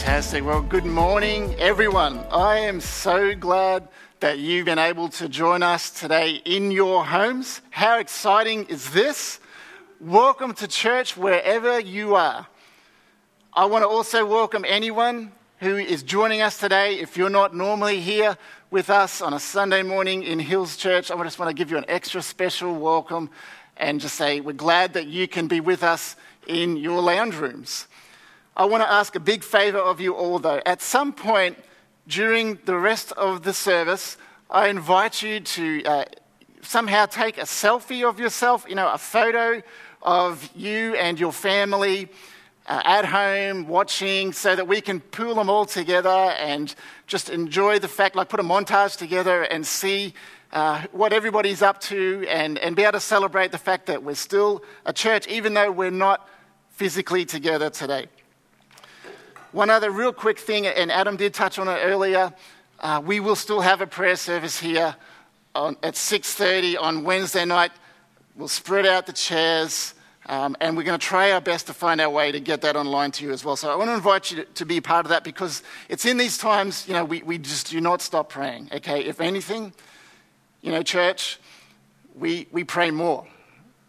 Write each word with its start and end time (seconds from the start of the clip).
Fantastic. 0.00 0.46
Well, 0.46 0.62
good 0.62 0.86
morning, 0.86 1.54
everyone. 1.58 2.20
I 2.30 2.56
am 2.60 2.80
so 2.80 3.34
glad 3.34 3.86
that 4.20 4.38
you've 4.38 4.64
been 4.64 4.78
able 4.78 5.10
to 5.10 5.28
join 5.28 5.62
us 5.62 5.90
today 5.90 6.40
in 6.46 6.70
your 6.70 7.04
homes. 7.04 7.60
How 7.68 7.98
exciting 7.98 8.64
is 8.64 8.90
this? 8.92 9.40
Welcome 10.00 10.54
to 10.54 10.66
church 10.66 11.18
wherever 11.18 11.78
you 11.78 12.14
are. 12.14 12.46
I 13.52 13.66
want 13.66 13.82
to 13.82 13.88
also 13.88 14.24
welcome 14.24 14.64
anyone 14.66 15.32
who 15.58 15.76
is 15.76 16.02
joining 16.02 16.40
us 16.40 16.56
today. 16.56 16.98
If 16.98 17.18
you're 17.18 17.28
not 17.28 17.54
normally 17.54 18.00
here 18.00 18.38
with 18.70 18.88
us 18.88 19.20
on 19.20 19.34
a 19.34 19.38
Sunday 19.38 19.82
morning 19.82 20.22
in 20.22 20.38
Hills 20.38 20.78
Church, 20.78 21.10
I 21.10 21.22
just 21.22 21.38
want 21.38 21.50
to 21.50 21.54
give 21.54 21.70
you 21.70 21.76
an 21.76 21.84
extra 21.88 22.22
special 22.22 22.74
welcome 22.74 23.28
and 23.76 24.00
just 24.00 24.16
say 24.16 24.40
we're 24.40 24.54
glad 24.54 24.94
that 24.94 25.08
you 25.08 25.28
can 25.28 25.46
be 25.46 25.60
with 25.60 25.82
us 25.82 26.16
in 26.46 26.78
your 26.78 27.02
lounge 27.02 27.36
rooms. 27.36 27.86
I 28.56 28.64
want 28.64 28.82
to 28.82 28.90
ask 28.90 29.14
a 29.14 29.20
big 29.20 29.44
favor 29.44 29.78
of 29.78 30.00
you 30.00 30.14
all, 30.14 30.38
though. 30.38 30.60
At 30.66 30.82
some 30.82 31.12
point 31.12 31.56
during 32.06 32.58
the 32.64 32.76
rest 32.76 33.12
of 33.12 33.42
the 33.42 33.54
service, 33.54 34.16
I 34.50 34.68
invite 34.68 35.22
you 35.22 35.40
to 35.40 35.84
uh, 35.84 36.04
somehow 36.62 37.06
take 37.06 37.38
a 37.38 37.42
selfie 37.42 38.08
of 38.08 38.18
yourself, 38.18 38.66
you 38.68 38.74
know, 38.74 38.92
a 38.92 38.98
photo 38.98 39.62
of 40.02 40.50
you 40.56 40.94
and 40.96 41.20
your 41.20 41.32
family 41.32 42.08
uh, 42.66 42.82
at 42.84 43.04
home 43.04 43.68
watching 43.68 44.32
so 44.32 44.56
that 44.56 44.66
we 44.66 44.80
can 44.80 45.00
pool 45.00 45.36
them 45.36 45.48
all 45.48 45.64
together 45.64 46.08
and 46.08 46.74
just 47.06 47.30
enjoy 47.30 47.78
the 47.78 47.88
fact, 47.88 48.16
like 48.16 48.28
put 48.28 48.40
a 48.40 48.44
montage 48.44 48.96
together 48.96 49.42
and 49.42 49.66
see 49.66 50.12
uh, 50.52 50.82
what 50.90 51.12
everybody's 51.12 51.62
up 51.62 51.80
to 51.80 52.26
and, 52.28 52.58
and 52.58 52.74
be 52.74 52.82
able 52.82 52.92
to 52.92 53.00
celebrate 53.00 53.52
the 53.52 53.58
fact 53.58 53.86
that 53.86 54.02
we're 54.02 54.14
still 54.14 54.62
a 54.84 54.92
church, 54.92 55.28
even 55.28 55.54
though 55.54 55.70
we're 55.70 55.90
not 55.90 56.28
physically 56.70 57.24
together 57.24 57.70
today. 57.70 58.08
One 59.52 59.68
other 59.68 59.90
real 59.90 60.12
quick 60.12 60.38
thing, 60.38 60.68
and 60.68 60.92
Adam 60.92 61.16
did 61.16 61.34
touch 61.34 61.58
on 61.58 61.66
it 61.66 61.80
earlier. 61.82 62.32
Uh, 62.78 63.02
we 63.04 63.18
will 63.18 63.34
still 63.34 63.60
have 63.60 63.80
a 63.80 63.86
prayer 63.86 64.14
service 64.14 64.60
here 64.60 64.94
on, 65.56 65.76
at 65.82 65.94
6:30 65.94 66.76
on 66.80 67.02
Wednesday 67.02 67.44
night. 67.44 67.72
We'll 68.36 68.46
spread 68.46 68.86
out 68.86 69.06
the 69.06 69.12
chairs, 69.12 69.94
um, 70.26 70.56
and 70.60 70.76
we're 70.76 70.84
going 70.84 70.98
to 70.98 71.04
try 71.04 71.32
our 71.32 71.40
best 71.40 71.66
to 71.66 71.74
find 71.74 72.00
our 72.00 72.10
way 72.10 72.30
to 72.30 72.38
get 72.38 72.60
that 72.60 72.76
online 72.76 73.10
to 73.12 73.24
you 73.24 73.32
as 73.32 73.44
well. 73.44 73.56
So 73.56 73.72
I 73.72 73.74
want 73.74 73.90
to 73.90 73.94
invite 73.94 74.30
you 74.30 74.36
to, 74.36 74.44
to 74.44 74.64
be 74.64 74.80
part 74.80 75.04
of 75.04 75.10
that 75.10 75.24
because 75.24 75.64
it's 75.88 76.04
in 76.04 76.16
these 76.16 76.38
times, 76.38 76.86
you 76.86 76.94
know, 76.94 77.04
we, 77.04 77.22
we 77.24 77.36
just 77.36 77.70
do 77.70 77.80
not 77.80 78.02
stop 78.02 78.28
praying. 78.28 78.70
Okay, 78.72 79.04
if 79.04 79.20
anything, 79.20 79.72
you 80.62 80.70
know, 80.70 80.84
church, 80.84 81.40
we 82.14 82.46
we 82.52 82.62
pray 82.62 82.92
more, 82.92 83.26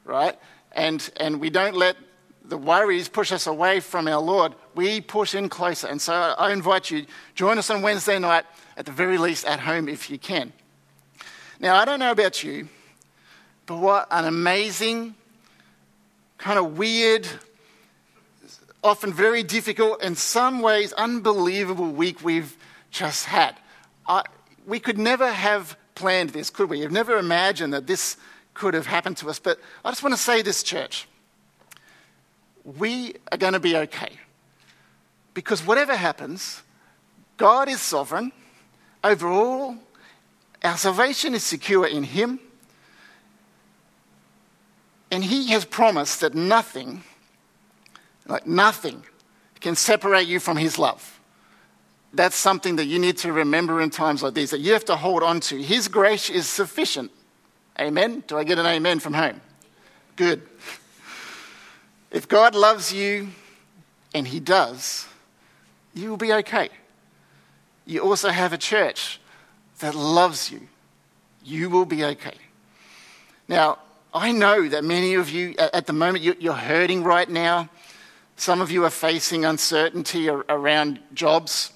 right? 0.05 0.35
And 0.71 1.07
and 1.17 1.39
we 1.39 1.51
don't 1.51 1.75
let 1.75 1.97
the 2.43 2.57
worries 2.57 3.07
push 3.07 3.31
us 3.31 3.45
away 3.45 3.79
from 3.79 4.07
our 4.07 4.19
Lord, 4.19 4.55
we 4.75 5.01
push 5.01 5.35
in 5.35 5.49
closer. 5.49 5.87
And 5.87 6.01
so 6.01 6.13
I 6.13 6.51
invite 6.51 6.91
you, 6.91 7.05
join 7.35 7.57
us 7.57 7.69
on 7.69 7.81
Wednesday 7.81 8.19
night, 8.19 8.45
at 8.77 8.85
the 8.85 8.91
very 8.91 9.17
least 9.17 9.45
at 9.45 9.59
home 9.59 9.87
if 9.87 10.09
you 10.09 10.17
can. 10.17 10.53
Now, 11.59 11.75
I 11.75 11.85
don't 11.85 11.99
know 11.99 12.11
about 12.11 12.43
you, 12.43 12.69
but 13.65 13.77
what 13.77 14.07
an 14.11 14.25
amazing, 14.25 15.15
kind 16.37 16.57
of 16.57 16.77
weird, 16.77 17.27
often 18.83 19.13
very 19.13 19.43
difficult, 19.43 20.01
in 20.01 20.15
some 20.15 20.61
ways 20.61 20.91
unbelievable 20.93 21.91
week 21.91 22.23
we've 22.23 22.57
just 22.89 23.25
had. 23.25 23.55
I, 24.07 24.23
we 24.65 24.79
could 24.79 24.97
never 24.97 25.31
have 25.31 25.77
planned 25.93 26.31
this, 26.31 26.49
could 26.49 26.69
we? 26.69 26.79
You've 26.79 26.91
never 26.91 27.17
imagined 27.17 27.73
that 27.73 27.85
this 27.85 28.17
could 28.53 28.73
have 28.73 28.87
happened 28.87 29.17
to 29.17 29.29
us. 29.29 29.39
But 29.39 29.59
I 29.85 29.91
just 29.91 30.01
want 30.01 30.15
to 30.15 30.21
say 30.21 30.41
this, 30.41 30.63
church 30.63 31.07
we 32.63 33.15
are 33.31 33.37
going 33.37 33.53
to 33.53 33.59
be 33.59 33.75
okay. 33.75 34.17
Because 35.33 35.65
whatever 35.65 35.95
happens, 35.95 36.61
God 37.37 37.69
is 37.69 37.81
sovereign 37.81 38.31
over 39.03 39.27
all. 39.27 39.77
Our 40.63 40.77
salvation 40.77 41.33
is 41.33 41.43
secure 41.43 41.87
in 41.87 42.03
Him. 42.03 42.39
And 45.09 45.23
He 45.23 45.47
has 45.51 45.65
promised 45.65 46.21
that 46.21 46.35
nothing, 46.35 47.03
like 48.27 48.45
nothing, 48.45 49.03
can 49.59 49.75
separate 49.75 50.27
you 50.27 50.39
from 50.39 50.57
His 50.57 50.77
love. 50.77 51.19
That's 52.13 52.35
something 52.35 52.75
that 52.75 52.85
you 52.85 52.99
need 52.99 53.17
to 53.19 53.31
remember 53.31 53.79
in 53.81 53.89
times 53.89 54.21
like 54.21 54.33
these, 54.33 54.51
that 54.51 54.59
you 54.59 54.73
have 54.73 54.85
to 54.85 54.95
hold 54.95 55.23
on 55.23 55.39
to. 55.41 55.61
His 55.61 55.87
grace 55.87 56.29
is 56.29 56.47
sufficient. 56.47 57.11
Amen? 57.79 58.23
Do 58.27 58.37
I 58.37 58.43
get 58.43 58.59
an 58.59 58.65
amen 58.65 58.99
from 58.99 59.13
home? 59.13 59.39
Good. 60.17 60.41
If 62.11 62.27
God 62.27 62.53
loves 62.53 62.91
you, 62.91 63.29
and 64.13 64.27
He 64.27 64.41
does, 64.41 65.07
you 65.93 66.09
will 66.09 66.17
be 66.17 66.33
okay. 66.33 66.69
You 67.85 68.01
also 68.01 68.29
have 68.29 68.53
a 68.53 68.57
church 68.57 69.19
that 69.79 69.95
loves 69.95 70.51
you. 70.51 70.67
You 71.43 71.69
will 71.69 71.85
be 71.85 72.03
okay. 72.05 72.35
Now, 73.47 73.79
I 74.13 74.31
know 74.31 74.67
that 74.67 74.83
many 74.83 75.15
of 75.15 75.29
you, 75.29 75.55
at 75.57 75.87
the 75.87 75.93
moment, 75.93 76.23
you're 76.41 76.53
hurting 76.53 77.03
right 77.03 77.29
now. 77.29 77.69
Some 78.35 78.61
of 78.61 78.71
you 78.71 78.85
are 78.85 78.89
facing 78.89 79.45
uncertainty 79.45 80.29
around 80.29 80.99
jobs. 81.13 81.71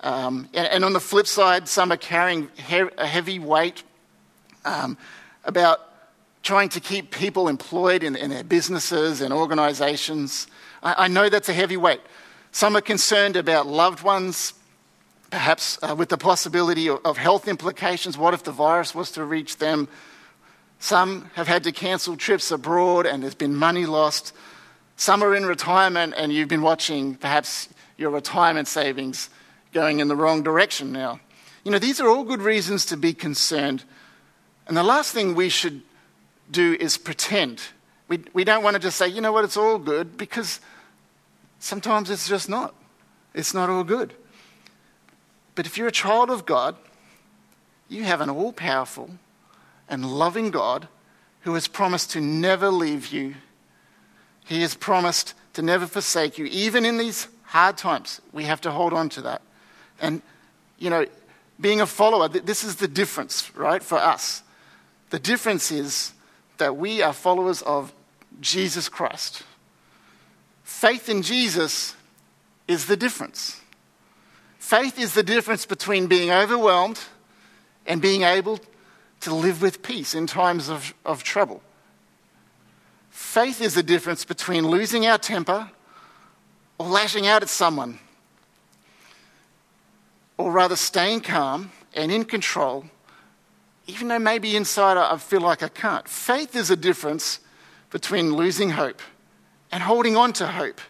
Um, 0.00 0.48
and, 0.54 0.84
on 0.84 0.92
the 0.92 1.00
flip 1.00 1.26
side, 1.26 1.68
some 1.68 1.92
are 1.92 1.96
carrying 1.96 2.48
a 2.98 3.06
heavy 3.06 3.38
weight 3.38 3.84
um, 4.64 4.98
about 5.44 5.80
trying 6.42 6.68
to 6.70 6.80
keep 6.80 7.10
people 7.10 7.48
employed 7.48 8.02
in, 8.02 8.14
their 8.30 8.44
businesses 8.44 9.20
and 9.20 9.32
organizations. 9.32 10.48
I, 10.82 11.06
know 11.08 11.28
that's 11.28 11.48
a 11.48 11.52
heavy 11.52 11.76
weight. 11.76 12.00
Some 12.52 12.76
are 12.76 12.82
concerned 12.82 13.36
about 13.36 13.66
loved 13.66 14.02
ones, 14.02 14.52
perhaps 15.30 15.78
uh, 15.82 15.94
with 15.96 16.10
the 16.10 16.18
possibility 16.18 16.88
of, 16.88 17.00
of 17.04 17.16
health 17.16 17.48
implications. 17.48 18.18
What 18.18 18.34
if 18.34 18.44
the 18.44 18.52
virus 18.52 18.94
was 18.94 19.10
to 19.12 19.24
reach 19.24 19.56
them? 19.56 19.88
Some 20.78 21.30
have 21.34 21.48
had 21.48 21.64
to 21.64 21.72
cancel 21.72 22.16
trips 22.16 22.50
abroad 22.50 23.06
and 23.06 23.22
there's 23.22 23.34
been 23.34 23.54
money 23.54 23.86
lost. 23.86 24.34
Some 24.96 25.24
are 25.24 25.34
in 25.34 25.46
retirement 25.46 26.12
and 26.16 26.30
you've 26.32 26.48
been 26.48 26.62
watching 26.62 27.14
perhaps 27.14 27.70
your 27.96 28.10
retirement 28.10 28.68
savings 28.68 29.30
going 29.72 30.00
in 30.00 30.08
the 30.08 30.16
wrong 30.16 30.42
direction 30.42 30.92
now. 30.92 31.20
You 31.64 31.70
know, 31.70 31.78
these 31.78 32.00
are 32.00 32.08
all 32.08 32.24
good 32.24 32.42
reasons 32.42 32.84
to 32.86 32.96
be 32.96 33.14
concerned. 33.14 33.84
And 34.66 34.76
the 34.76 34.82
last 34.82 35.12
thing 35.12 35.34
we 35.34 35.48
should 35.48 35.82
do 36.50 36.76
is 36.78 36.98
pretend. 36.98 37.62
We, 38.08 38.24
we 38.34 38.44
don't 38.44 38.62
want 38.62 38.74
to 38.74 38.80
just 38.80 38.98
say, 38.98 39.08
you 39.08 39.20
know 39.20 39.32
what, 39.32 39.44
it's 39.44 39.56
all 39.56 39.78
good, 39.78 40.18
because 40.18 40.60
sometimes 41.62 42.10
it's 42.10 42.28
just 42.28 42.48
not. 42.48 42.74
It's 43.32 43.54
not 43.54 43.70
all 43.70 43.84
good. 43.84 44.12
But 45.54 45.64
if 45.64 45.78
you're 45.78 45.88
a 45.88 45.92
child 45.92 46.30
of 46.30 46.44
God, 46.44 46.76
you 47.88 48.04
have 48.04 48.20
an 48.20 48.28
all 48.28 48.52
powerful 48.52 49.10
and 49.88 50.04
loving 50.04 50.50
God 50.50 50.88
who 51.42 51.54
has 51.54 51.68
promised 51.68 52.10
to 52.12 52.20
never 52.20 52.68
leave 52.68 53.08
you. 53.08 53.34
He 54.44 54.62
has 54.62 54.74
promised 54.74 55.34
to 55.54 55.62
never 55.62 55.86
forsake 55.86 56.36
you. 56.36 56.46
Even 56.46 56.84
in 56.84 56.98
these 56.98 57.28
hard 57.44 57.76
times, 57.76 58.20
we 58.32 58.44
have 58.44 58.60
to 58.62 58.70
hold 58.70 58.92
on 58.92 59.08
to 59.10 59.22
that. 59.22 59.42
And, 60.00 60.20
you 60.78 60.90
know, 60.90 61.06
being 61.60 61.80
a 61.80 61.86
follower, 61.86 62.28
this 62.28 62.64
is 62.64 62.76
the 62.76 62.88
difference, 62.88 63.54
right, 63.54 63.82
for 63.82 63.98
us. 63.98 64.42
The 65.10 65.18
difference 65.18 65.70
is 65.70 66.12
that 66.58 66.76
we 66.76 67.02
are 67.02 67.12
followers 67.12 67.62
of 67.62 67.92
Jesus 68.40 68.88
Christ. 68.88 69.42
Faith 70.62 71.08
in 71.08 71.22
Jesus 71.22 71.94
is 72.68 72.86
the 72.86 72.96
difference. 72.96 73.60
Faith 74.58 74.98
is 74.98 75.14
the 75.14 75.22
difference 75.22 75.66
between 75.66 76.06
being 76.06 76.30
overwhelmed 76.30 77.00
and 77.86 78.00
being 78.00 78.22
able 78.22 78.60
to 79.20 79.34
live 79.34 79.60
with 79.60 79.82
peace 79.82 80.14
in 80.14 80.26
times 80.26 80.68
of, 80.68 80.94
of 81.04 81.22
trouble. 81.22 81.62
Faith 83.10 83.60
is 83.60 83.74
the 83.74 83.82
difference 83.82 84.24
between 84.24 84.66
losing 84.68 85.06
our 85.06 85.18
temper 85.18 85.70
or 86.78 86.88
lashing 86.88 87.26
out 87.26 87.42
at 87.42 87.48
someone, 87.48 87.98
or 90.36 90.50
rather 90.50 90.76
staying 90.76 91.20
calm 91.20 91.70
and 91.94 92.10
in 92.10 92.24
control 92.24 92.84
even 93.86 94.08
though 94.08 94.18
maybe 94.18 94.56
inside 94.56 94.96
I 94.96 95.16
feel 95.16 95.40
like 95.40 95.62
I 95.62 95.68
can't. 95.68 96.06
Faith 96.08 96.54
is 96.54 96.70
a 96.70 96.76
difference 96.76 97.40
between 97.90 98.34
losing 98.34 98.70
hope 98.70 99.02
and 99.72 99.82
holding 99.82 100.16
on 100.16 100.32
to 100.34 100.46
hope. 100.46 100.80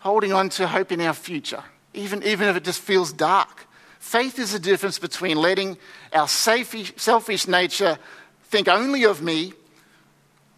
Holding 0.00 0.32
on 0.32 0.50
to 0.50 0.66
hope 0.66 0.92
in 0.92 1.00
our 1.00 1.14
future, 1.14 1.64
even, 1.94 2.22
even 2.22 2.48
if 2.48 2.56
it 2.56 2.64
just 2.64 2.80
feels 2.80 3.12
dark. 3.12 3.66
Faith 3.98 4.38
is 4.38 4.52
the 4.52 4.58
difference 4.58 4.98
between 4.98 5.38
letting 5.38 5.78
our 6.12 6.28
selfish 6.28 7.48
nature 7.48 7.98
think 8.44 8.68
only 8.68 9.04
of 9.04 9.22
me 9.22 9.54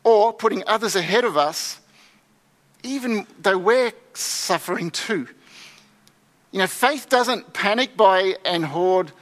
or 0.03 0.33
putting 0.33 0.65
others 0.67 0.97
ahead 0.97 1.25
of 1.25 1.37
us, 1.37 1.79
even 2.83 3.27
though 3.41 3.59
we're 3.59 3.93
suffering 4.15 4.91
too. 4.91 5.29
You 6.51 6.61
know, 6.61 6.67
faith 6.67 7.09
doesn't 7.09 7.53
panic 7.53 7.97
buy 7.97 8.37
and 8.45 8.65
hoard 8.65 9.13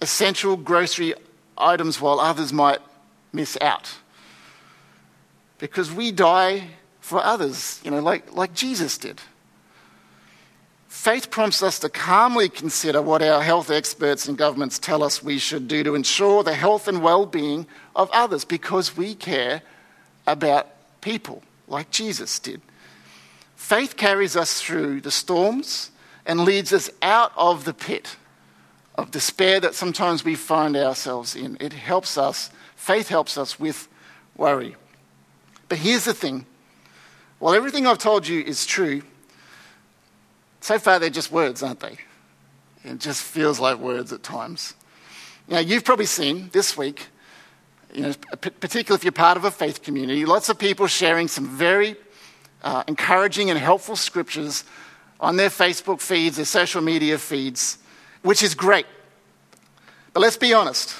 essential 0.00 0.56
grocery 0.56 1.14
items 1.56 2.00
while 2.00 2.20
others 2.20 2.52
might 2.52 2.80
miss 3.32 3.56
out. 3.60 3.94
Because 5.58 5.90
we 5.90 6.12
die 6.12 6.68
for 7.04 7.22
others, 7.22 7.82
you 7.84 7.90
know, 7.90 8.00
like, 8.00 8.34
like 8.34 8.54
Jesus 8.54 8.96
did. 8.96 9.20
faith 10.88 11.30
prompts 11.30 11.62
us 11.62 11.78
to 11.78 11.90
calmly 11.90 12.48
consider 12.48 13.02
what 13.02 13.20
our 13.20 13.42
health 13.42 13.70
experts 13.70 14.26
and 14.26 14.38
governments 14.38 14.78
tell 14.78 15.02
us 15.02 15.22
we 15.22 15.36
should 15.38 15.68
do 15.68 15.84
to 15.84 15.94
ensure 15.94 16.42
the 16.42 16.54
health 16.54 16.88
and 16.88 17.02
well 17.02 17.26
being 17.26 17.66
of 17.94 18.08
others 18.10 18.46
because 18.46 18.96
we 18.96 19.14
care 19.14 19.60
about 20.26 20.66
people 21.02 21.42
like 21.68 21.90
Jesus 21.90 22.38
did. 22.38 22.62
Faith 23.54 23.98
carries 23.98 24.34
us 24.34 24.62
through 24.62 25.02
the 25.02 25.10
storms 25.10 25.90
and 26.24 26.40
leads 26.40 26.72
us 26.72 26.88
out 27.02 27.32
of 27.36 27.66
the 27.66 27.74
pit 27.74 28.16
of 28.94 29.10
despair 29.10 29.60
that 29.60 29.74
sometimes 29.74 30.24
we 30.24 30.34
find 30.34 30.74
ourselves 30.74 31.36
in. 31.36 31.58
It 31.60 31.74
helps 31.74 32.16
us, 32.16 32.48
faith 32.76 33.08
helps 33.08 33.36
us 33.36 33.60
with 33.60 33.88
worry. 34.38 34.74
But 35.68 35.76
here's 35.76 36.06
the 36.06 36.14
thing 36.14 36.46
while 37.44 37.52
everything 37.52 37.86
I've 37.86 37.98
told 37.98 38.26
you 38.26 38.40
is 38.40 38.64
true, 38.64 39.02
so 40.62 40.78
far 40.78 40.98
they're 40.98 41.10
just 41.10 41.30
words, 41.30 41.62
aren't 41.62 41.80
they? 41.80 41.98
It 42.84 43.00
just 43.00 43.22
feels 43.22 43.60
like 43.60 43.76
words 43.76 44.14
at 44.14 44.22
times. 44.22 44.72
Now, 45.46 45.58
you've 45.58 45.84
probably 45.84 46.06
seen 46.06 46.48
this 46.54 46.74
week, 46.74 47.08
you 47.92 48.00
know, 48.00 48.14
particularly 48.40 48.98
if 48.98 49.04
you're 49.04 49.12
part 49.12 49.36
of 49.36 49.44
a 49.44 49.50
faith 49.50 49.82
community, 49.82 50.24
lots 50.24 50.48
of 50.48 50.58
people 50.58 50.86
sharing 50.86 51.28
some 51.28 51.46
very 51.46 51.96
uh, 52.62 52.82
encouraging 52.88 53.50
and 53.50 53.58
helpful 53.58 53.94
scriptures 53.94 54.64
on 55.20 55.36
their 55.36 55.50
Facebook 55.50 56.00
feeds, 56.00 56.36
their 56.36 56.46
social 56.46 56.80
media 56.80 57.18
feeds, 57.18 57.76
which 58.22 58.42
is 58.42 58.54
great. 58.54 58.86
But 60.14 60.20
let's 60.20 60.38
be 60.38 60.54
honest. 60.54 60.96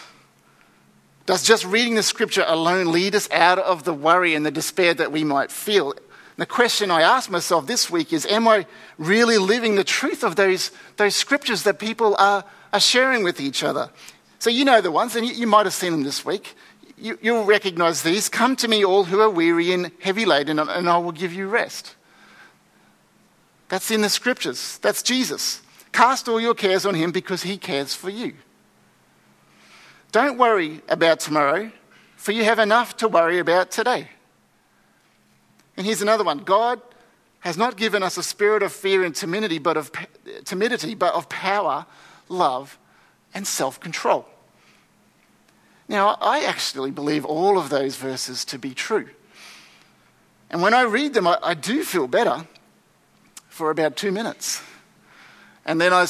Does 1.24 1.42
just 1.42 1.64
reading 1.64 1.94
the 1.94 2.02
scripture 2.02 2.44
alone 2.46 2.92
lead 2.92 3.14
us 3.14 3.30
out 3.30 3.58
of 3.58 3.84
the 3.84 3.94
worry 3.94 4.34
and 4.34 4.44
the 4.44 4.50
despair 4.50 4.92
that 4.92 5.10
we 5.10 5.24
might 5.24 5.50
feel? 5.50 5.94
The 6.36 6.46
question 6.46 6.90
I 6.90 7.02
asked 7.02 7.30
myself 7.30 7.66
this 7.66 7.90
week 7.90 8.12
is 8.12 8.26
Am 8.26 8.48
I 8.48 8.66
really 8.98 9.38
living 9.38 9.76
the 9.76 9.84
truth 9.84 10.24
of 10.24 10.36
those, 10.36 10.70
those 10.96 11.14
scriptures 11.14 11.62
that 11.62 11.78
people 11.78 12.16
are, 12.16 12.44
are 12.72 12.80
sharing 12.80 13.22
with 13.22 13.40
each 13.40 13.62
other? 13.62 13.90
So, 14.40 14.50
you 14.50 14.64
know 14.64 14.80
the 14.80 14.90
ones, 14.90 15.16
and 15.16 15.26
you, 15.26 15.32
you 15.32 15.46
might 15.46 15.66
have 15.66 15.74
seen 15.74 15.92
them 15.92 16.02
this 16.02 16.24
week. 16.24 16.54
You, 16.98 17.18
you'll 17.22 17.44
recognize 17.44 18.02
these. 18.02 18.28
Come 18.28 18.56
to 18.56 18.68
me, 18.68 18.84
all 18.84 19.04
who 19.04 19.20
are 19.20 19.30
weary 19.30 19.72
and 19.72 19.90
heavy 20.00 20.24
laden, 20.24 20.58
and 20.58 20.88
I 20.88 20.98
will 20.98 21.12
give 21.12 21.32
you 21.32 21.48
rest. 21.48 21.94
That's 23.68 23.90
in 23.90 24.02
the 24.02 24.08
scriptures. 24.08 24.78
That's 24.78 25.02
Jesus. 25.02 25.62
Cast 25.92 26.28
all 26.28 26.40
your 26.40 26.54
cares 26.54 26.84
on 26.84 26.94
him 26.94 27.12
because 27.12 27.42
he 27.42 27.56
cares 27.56 27.94
for 27.94 28.10
you. 28.10 28.34
Don't 30.12 30.38
worry 30.38 30.80
about 30.88 31.20
tomorrow, 31.20 31.70
for 32.16 32.32
you 32.32 32.44
have 32.44 32.58
enough 32.58 32.96
to 32.98 33.08
worry 33.08 33.38
about 33.38 33.70
today. 33.70 34.08
And 35.76 35.86
here's 35.86 36.02
another 36.02 36.24
one 36.24 36.38
God 36.38 36.80
has 37.40 37.56
not 37.56 37.76
given 37.76 38.02
us 38.02 38.16
a 38.16 38.22
spirit 38.22 38.62
of 38.62 38.72
fear 38.72 39.04
and 39.04 39.14
timidity, 39.14 39.58
but 39.58 39.76
of 39.76 39.92
timidity, 40.44 40.94
but 40.94 41.12
of 41.14 41.28
power, 41.28 41.84
love, 42.28 42.78
and 43.34 43.46
self-control. 43.46 44.26
Now, 45.88 46.16
I 46.22 46.44
actually 46.44 46.90
believe 46.90 47.24
all 47.26 47.58
of 47.58 47.68
those 47.68 47.96
verses 47.96 48.44
to 48.46 48.58
be 48.58 48.72
true. 48.72 49.10
And 50.50 50.62
when 50.62 50.72
I 50.72 50.82
read 50.82 51.12
them, 51.12 51.26
I, 51.26 51.38
I 51.42 51.54
do 51.54 51.82
feel 51.82 52.06
better 52.06 52.46
for 53.48 53.70
about 53.70 53.96
two 53.96 54.10
minutes. 54.10 54.62
And 55.66 55.80
then 55.80 55.92
I 55.92 56.06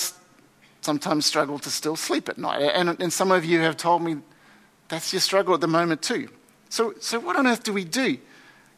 sometimes 0.82 1.26
struggle 1.26 1.58
to 1.58 1.70
still 1.70 1.96
sleep 1.96 2.28
at 2.28 2.38
night. 2.38 2.60
And, 2.60 3.00
and 3.00 3.12
some 3.12 3.32
of 3.32 3.44
you 3.44 3.60
have 3.60 3.76
told 3.76 4.02
me 4.02 4.18
that's 4.88 5.12
your 5.12 5.20
struggle 5.20 5.54
at 5.54 5.60
the 5.60 5.66
moment 5.66 6.02
too. 6.02 6.28
So, 6.68 6.94
so 7.00 7.18
what 7.18 7.36
on 7.36 7.46
earth 7.46 7.64
do 7.64 7.72
we 7.72 7.84
do? 7.84 8.18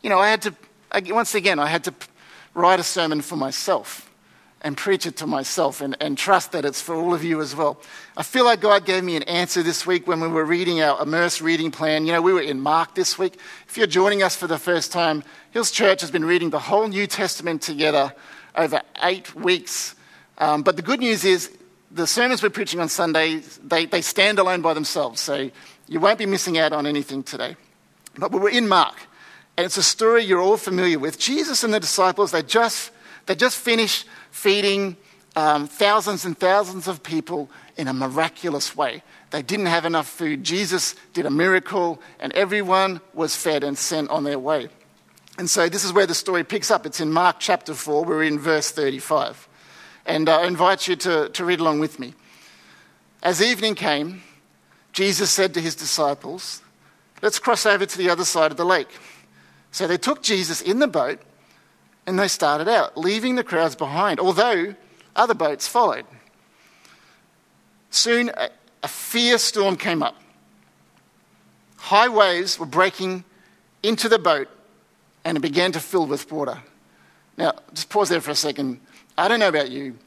You 0.03 0.11
know, 0.11 0.19
I 0.19 0.29
had 0.29 0.43
to 0.43 0.55
once 1.07 1.35
again, 1.35 1.59
I 1.59 1.67
had 1.67 1.85
to 1.85 1.95
write 2.55 2.81
a 2.81 2.85
sermon 2.85 3.21
for 3.21 3.37
myself 3.37 4.11
and 4.63 4.77
preach 4.77 5.07
it 5.07 5.17
to 5.19 5.27
myself 5.27 5.81
and, 5.81 5.97
and 6.01 6.17
trust 6.17 6.53
that 6.53 6.65
it's 6.65 6.81
for 6.81 6.95
all 6.95 7.15
of 7.15 7.23
you 7.23 7.41
as 7.41 7.55
well. 7.55 7.81
I 8.17 8.23
feel 8.23 8.45
like 8.45 8.61
God 8.61 8.85
gave 8.85 9.05
me 9.05 9.15
an 9.15 9.23
answer 9.25 9.63
this 9.63 9.87
week 9.87 10.07
when 10.07 10.21
we 10.21 10.29
were 10.29 10.45
reading 10.45 10.81
our 10.81 11.01
Immerse 11.03 11.41
reading 11.41 11.71
plan. 11.71 12.07
You 12.07 12.13
know, 12.13 12.23
we 12.23 12.33
were 12.33 12.41
in 12.41 12.61
Mark 12.61 12.95
this 12.95 13.19
week. 13.19 13.39
If 13.69 13.77
you're 13.77 13.87
joining 13.87 14.23
us 14.23 14.35
for 14.35 14.47
the 14.47 14.59
first 14.59 14.93
time, 14.93 15.23
Hills 15.51 15.71
Church 15.71 16.01
has 16.01 16.11
been 16.11 16.25
reading 16.25 16.51
the 16.51 16.59
whole 16.59 16.89
New 16.89 17.07
Testament 17.07 17.63
together 17.63 18.13
over 18.57 18.81
eight 19.03 19.35
weeks. 19.35 19.95
Um, 20.39 20.63
but 20.63 20.77
the 20.77 20.83
good 20.83 21.01
news 21.01 21.25
is 21.25 21.57
the 21.91 22.07
sermons 22.07 22.43
we're 22.43 22.51
preaching 22.51 22.81
on 22.81 22.89
Sunday, 22.89 23.43
they, 23.63 23.87
they 23.87 24.03
stand 24.03 24.39
alone 24.39 24.63
by 24.63 24.75
themselves. 24.75 25.21
So 25.21 25.51
you 25.87 26.01
won't 26.01 26.19
be 26.19 26.27
missing 26.27 26.59
out 26.59 26.73
on 26.73 26.87
anything 26.87 27.23
today. 27.23 27.57
But 28.19 28.33
we 28.33 28.41
were 28.41 28.51
in 28.51 28.67
Mark. 28.67 28.97
And 29.57 29.65
it's 29.65 29.77
a 29.77 29.83
story 29.83 30.25
you're 30.25 30.41
all 30.41 30.57
familiar 30.57 30.99
with. 30.99 31.19
Jesus 31.19 31.65
and 31.65 31.73
the 31.73 31.81
disciples, 31.81 32.31
they 32.31 32.43
just, 32.43 32.91
they 33.27 33.35
just 33.35 33.57
finished 33.57 34.07
feeding 34.31 34.97
um, 35.35 35.67
thousands 35.67 36.25
and 36.25 36.37
thousands 36.37 36.89
of 36.89 37.03
people 37.03 37.51
in 37.77 37.89
a 37.89 37.93
miraculous 37.93 38.77
way. 38.77 39.03
They 39.31 39.43
didn't 39.43 39.67
have 39.67 39.85
enough 39.85 40.09
food. 40.09 40.45
Jesus 40.45 40.95
did 41.13 41.27
a 41.27 41.31
miracle, 41.31 42.01
and 42.21 42.33
everyone 42.33 43.01
was 43.15 43.37
fed 43.37 43.65
and 43.65 43.77
sent 43.77 44.11
on 44.11 44.25
their 44.25 44.39
way. 44.39 44.69
And 45.39 45.49
so 45.51 45.69
this 45.69 45.85
is 45.85 45.93
where 45.93 46.07
the 46.07 46.15
story 46.15 46.45
picks 46.45 46.71
up. 46.71 46.87
It's 46.87 47.01
in 47.01 47.13
Mark 47.13 47.37
chapter 47.39 47.75
4. 47.75 48.05
We're 48.05 48.23
in 48.23 48.39
verse 48.39 48.71
35. 48.71 49.49
And 50.07 50.29
I 50.29 50.47
invite 50.47 50.89
you 50.89 50.97
to, 50.97 51.29
to 51.31 51.45
read 51.45 51.61
along 51.61 51.81
with 51.81 51.99
me. 51.99 52.15
As 53.23 53.43
evening 53.43 53.75
came, 53.75 54.23
Jesus 54.93 55.31
said 55.31 55.53
to 55.55 55.61
his 55.61 55.75
disciples, 55.75 56.63
Let's 57.23 57.39
cross 57.39 57.67
over 57.67 57.85
to 57.85 57.99
the 57.99 58.09
other 58.09 58.25
side 58.25 58.51
of 58.51 58.57
the 58.57 58.65
lake. 58.65 58.89
So 59.73 59.87
they 59.87 59.99
took 59.99 60.23
Jesus 60.23 60.61
in 60.61 60.79
the 60.79 60.87
boat 60.87 61.21
and 62.07 62.19
they 62.19 62.29
started 62.29 62.69
out, 62.69 62.97
leaving 62.97 63.35
the 63.35 63.45
crowds 63.45 63.75
behind, 63.75 64.21
although 64.21 64.75
other 65.15 65.35
boats 65.35 65.67
followed. 65.67 66.05
Soon 67.91 68.31
a, 68.37 68.51
a 68.83 68.89
fierce 68.89 69.43
storm 69.43 69.77
came 69.77 70.03
up. 70.03 70.17
High 71.77 72.09
waves 72.09 72.59
were 72.59 72.67
breaking 72.67 73.25
into 73.83 74.09
the 74.09 74.19
boat 74.19 74.49
and 75.25 75.37
it 75.37 75.41
began 75.41 75.73
to 75.73 75.81
fill 75.81 76.07
with 76.07 76.31
water. 76.31 76.63
Now, 77.37 77.55
just 77.75 77.89
pause 77.89 78.09
there 78.09 78.21
for 78.21 78.31
a 78.31 78.37
second. 78.37 78.81
I 79.19 79.29
don't 79.29 79.41
know 79.41 79.49
about 79.49 79.71
you, 79.71 79.99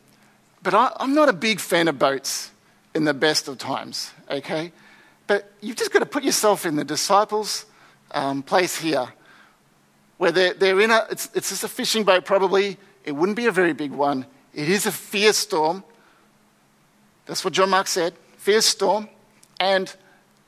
but 0.63 0.74
I, 0.74 0.92
am 1.00 1.13
not 1.13 1.30
a 1.30 1.34
big 1.34 1.60
fan 1.60 1.88
of 1.88 2.00
boats 2.00 2.51
in 2.96 3.04
the 3.04 3.13
best 3.13 3.48
of 3.48 3.58
times, 3.58 4.12
okay? 4.30 4.72
But 5.28 5.51
you've 5.62 5.75
just 5.75 5.92
got 5.92 6.00
to 6.00 6.06
put 6.06 6.24
yourself 6.24 6.66
in 6.66 6.75
the 6.75 6.84
disciples' 6.84 7.66
um, 8.12 8.42
place 8.42 8.78
here 8.78 9.10
where 10.20 10.34
they're, 10.34 10.54
they're 10.54 10.82
in 10.82 10.92
a, 10.92 11.08
it's, 11.10 11.30
it's 11.34 11.50
just 11.50 11.64
a 11.64 11.68
fishing 11.70 12.04
boat 12.04 12.26
probably. 12.26 12.78
It 13.06 13.14
wouldn't 13.14 13.38
be 13.38 13.46
a 13.46 13.52
very 13.52 13.72
big 13.72 13.92
one. 13.92 14.26
It 14.54 14.70
is 14.70 14.86
a 14.86 14.92
fierce 14.92 15.38
storm. 15.38 15.82
That's 17.26 17.44
what 17.46 17.54
John 17.54 17.70
Mark 17.70 17.88
said. 17.88 18.14
Fierce 18.36 18.66
storm. 18.66 19.08
And 19.62 19.94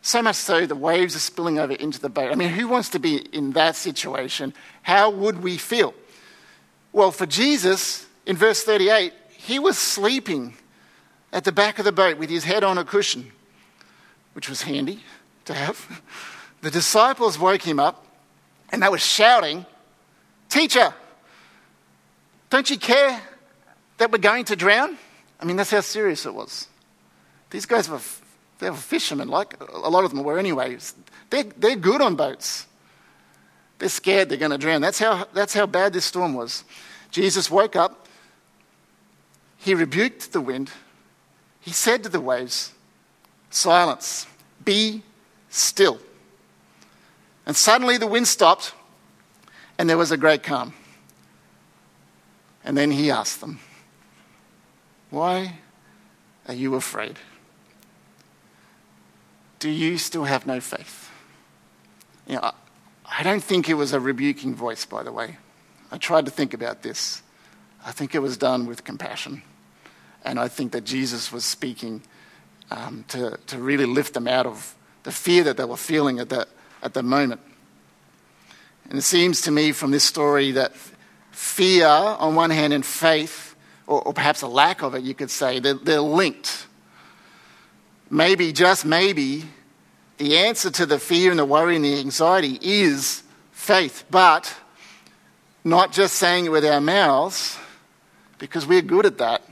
so 0.02 0.22
much 0.22 0.36
so, 0.36 0.66
the 0.66 0.76
waves 0.76 1.16
are 1.16 1.20
spilling 1.20 1.58
over 1.58 1.72
into 1.72 2.02
the 2.02 2.10
boat. 2.10 2.34
I 2.34 2.36
mean, 2.36 2.50
who 2.50 2.68
wants 2.68 2.90
to 2.90 3.00
be 3.00 3.18
in 3.18 3.54
that 3.54 3.78
situation? 3.78 4.54
How 4.82 5.10
would 5.10 5.42
we 5.42 5.58
feel? 5.58 5.94
Well, 6.92 7.12
for 7.12 7.26
Jesus, 7.26 8.06
in 8.26 8.36
verse 8.36 8.64
38, 8.64 9.14
he 9.30 9.58
was 9.58 9.78
sleeping 9.78 10.56
at 11.32 11.46
the 11.46 11.54
back 11.54 11.80
of 11.80 11.86
the 11.86 11.94
boat 11.94 12.18
with 12.18 12.30
his 12.30 12.44
head 12.44 12.66
on 12.66 12.78
a 12.78 12.84
cushion, 12.84 13.32
which 14.34 14.50
was 14.50 14.64
handy 14.64 15.00
to 15.46 15.54
have. 15.54 16.02
The 16.62 16.70
disciples 16.70 17.40
woke 17.40 17.64
him 17.64 17.80
up 17.80 18.06
and 18.72 18.82
they 18.82 18.90
were 18.90 18.98
shouting, 18.98 19.66
Teacher, 20.50 20.94
don't 22.50 22.70
you 22.70 22.78
care 22.78 23.22
that 23.98 24.12
we're 24.12 24.18
going 24.18 24.46
to 24.46 24.56
drown? 24.56 24.98
I 25.40 25.46
mean, 25.46 25.56
that's 25.56 25.72
how 25.72 25.82
serious 25.82 26.26
it 26.26 26.34
was. 26.34 26.68
These 27.50 27.66
guys 27.66 27.90
were, 27.90 28.02
they 28.60 28.70
were 28.70 28.76
fishermen, 28.76 29.30
like 29.30 29.56
a 29.62 29.90
lot 29.90 30.04
of 30.04 30.12
them 30.12 30.24
were 30.24 30.38
anyway. 30.38 30.78
They're, 31.30 31.44
they're 31.44 31.76
good 31.76 32.02
on 32.02 32.16
boats. 32.16 32.68
They're 33.80 33.90
scared 33.90 34.30
they're 34.30 34.38
going 34.38 34.52
to 34.52 34.58
drown. 34.58 34.82
That's 34.82 35.00
how, 35.00 35.28
that's 35.34 35.54
how 35.54 35.66
bad 35.66 35.94
this 35.94 36.06
storm 36.06 36.34
was. 36.34 36.64
Jesus 37.10 37.50
woke 37.50 37.76
up. 37.76 38.08
He 39.58 39.74
rebuked 39.74 40.34
the 40.34 40.42
wind. 40.42 40.72
He 41.62 41.72
said 41.72 42.04
to 42.04 42.10
the 42.10 42.20
waves, 42.20 42.74
Silence, 43.50 44.28
be 44.64 45.04
still. 45.50 46.00
And 47.46 47.56
suddenly 47.56 47.98
the 47.98 48.08
wind 48.08 48.28
stopped, 48.28 48.74
and 49.78 49.90
there 49.90 49.98
was 49.98 50.12
a 50.12 50.18
great 50.18 50.44
calm. 50.44 50.74
And 52.64 52.78
then 52.78 52.92
he 52.92 53.10
asked 53.10 53.42
them, 53.42 53.60
Why 55.10 55.58
are 56.48 56.54
you 56.54 56.76
afraid? 56.76 57.18
Do 59.60 59.70
you 59.70 59.98
still 59.98 60.26
have 60.26 60.46
no 60.46 60.60
faith? 60.60 61.10
You 62.28 62.36
know, 62.36 62.52
I 63.06 63.24
don't 63.24 63.44
think 63.44 63.70
it 63.70 63.74
was 63.74 63.94
a 63.94 64.00
rebuking 64.00 64.56
voice, 64.56 64.86
by 64.86 65.04
the 65.04 65.12
way. 65.12 65.38
I 65.92 65.98
tried 65.98 66.26
to 66.26 66.32
think 66.32 66.54
about 66.54 66.82
this. 66.82 67.22
I 67.86 67.92
think 67.92 68.16
it 68.16 68.20
was 68.20 68.38
done 68.38 68.68
with 68.68 68.84
compassion. 68.84 69.44
And 70.24 70.40
I 70.40 70.48
think 70.48 70.72
that 70.72 70.84
Jesus 70.84 71.32
was 71.32 71.44
speaking 71.44 72.04
um, 72.70 73.04
to, 73.10 73.38
to 73.48 73.58
really 73.58 73.86
lift 73.86 74.14
them 74.14 74.28
out 74.28 74.46
of 74.46 74.76
the 75.04 75.12
fear 75.12 75.44
that 75.44 75.58
they 75.58 75.66
were 75.66 75.78
feeling 75.78 76.20
at 76.20 76.30
that 76.30 76.48
at 76.82 76.94
the 76.94 77.04
moment. 77.04 77.42
And 78.90 78.98
it 78.98 79.04
seems 79.04 79.42
to 79.42 79.52
me 79.52 79.72
from 79.72 79.92
this 79.92 80.04
story 80.04 80.52
that 80.52 80.76
fear 81.32 81.88
on 81.88 82.36
one 82.36 82.50
hand 82.50 82.74
and 82.74 82.86
faith 82.86 83.56
or, 83.88 84.02
or 84.02 84.14
perhaps 84.14 84.42
a 84.42 84.48
lack 84.48 84.84
of 84.84 84.96
it, 84.96 85.04
you 85.04 85.14
could 85.14 85.30
say. 85.30 85.60
They're, 85.60 85.74
they're 85.74 86.02
linked. 86.02 86.68
Maybe, 88.10 88.52
just 88.52 88.86
maybe, 88.86 89.46
the 90.18 90.38
answer 90.38 90.70
to 90.72 90.86
the 90.86 91.00
fear 91.00 91.32
and 91.32 91.40
the 91.40 91.46
worry 91.46 91.76
and 91.76 91.86
the 91.86 92.00
anxiety 92.00 92.58
is 92.62 93.24
faith, 93.52 94.06
but 94.12 94.54
not 95.64 95.92
just 95.92 96.16
saying 96.16 96.46
it 96.46 96.50
with 96.50 96.66
our 96.66 96.82
mouths, 96.82 97.58
because 98.38 98.66
we're 98.66 98.82
good 98.82 99.06
at 99.06 99.18
that. 99.20 99.44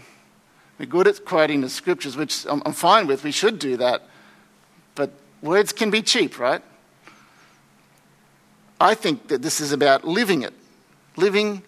We're 0.78 0.86
good 0.86 1.08
at 1.08 1.26
quoting 1.26 1.62
the 1.62 1.70
scriptures, 1.70 2.16
which 2.16 2.46
I'm, 2.48 2.62
I'm 2.66 2.74
fine 2.74 3.08
with. 3.08 3.24
We 3.24 3.32
should 3.32 3.60
do 3.60 3.78
that. 3.78 4.04
But 4.96 5.12
words 5.42 5.74
can 5.74 5.92
be 5.92 6.02
cheap, 6.02 6.40
right? 6.40 6.62
I 8.80 8.96
think 8.96 9.28
that 9.28 9.42
this 9.42 9.60
is 9.60 9.72
about 9.72 10.06
living 10.06 10.42
it, 10.42 10.54
living 11.18 11.64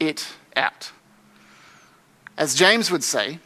it 0.00 0.26
out. 0.56 0.90
As 2.36 2.54
James 2.54 2.90
would 2.90 3.04
say, 3.04 3.38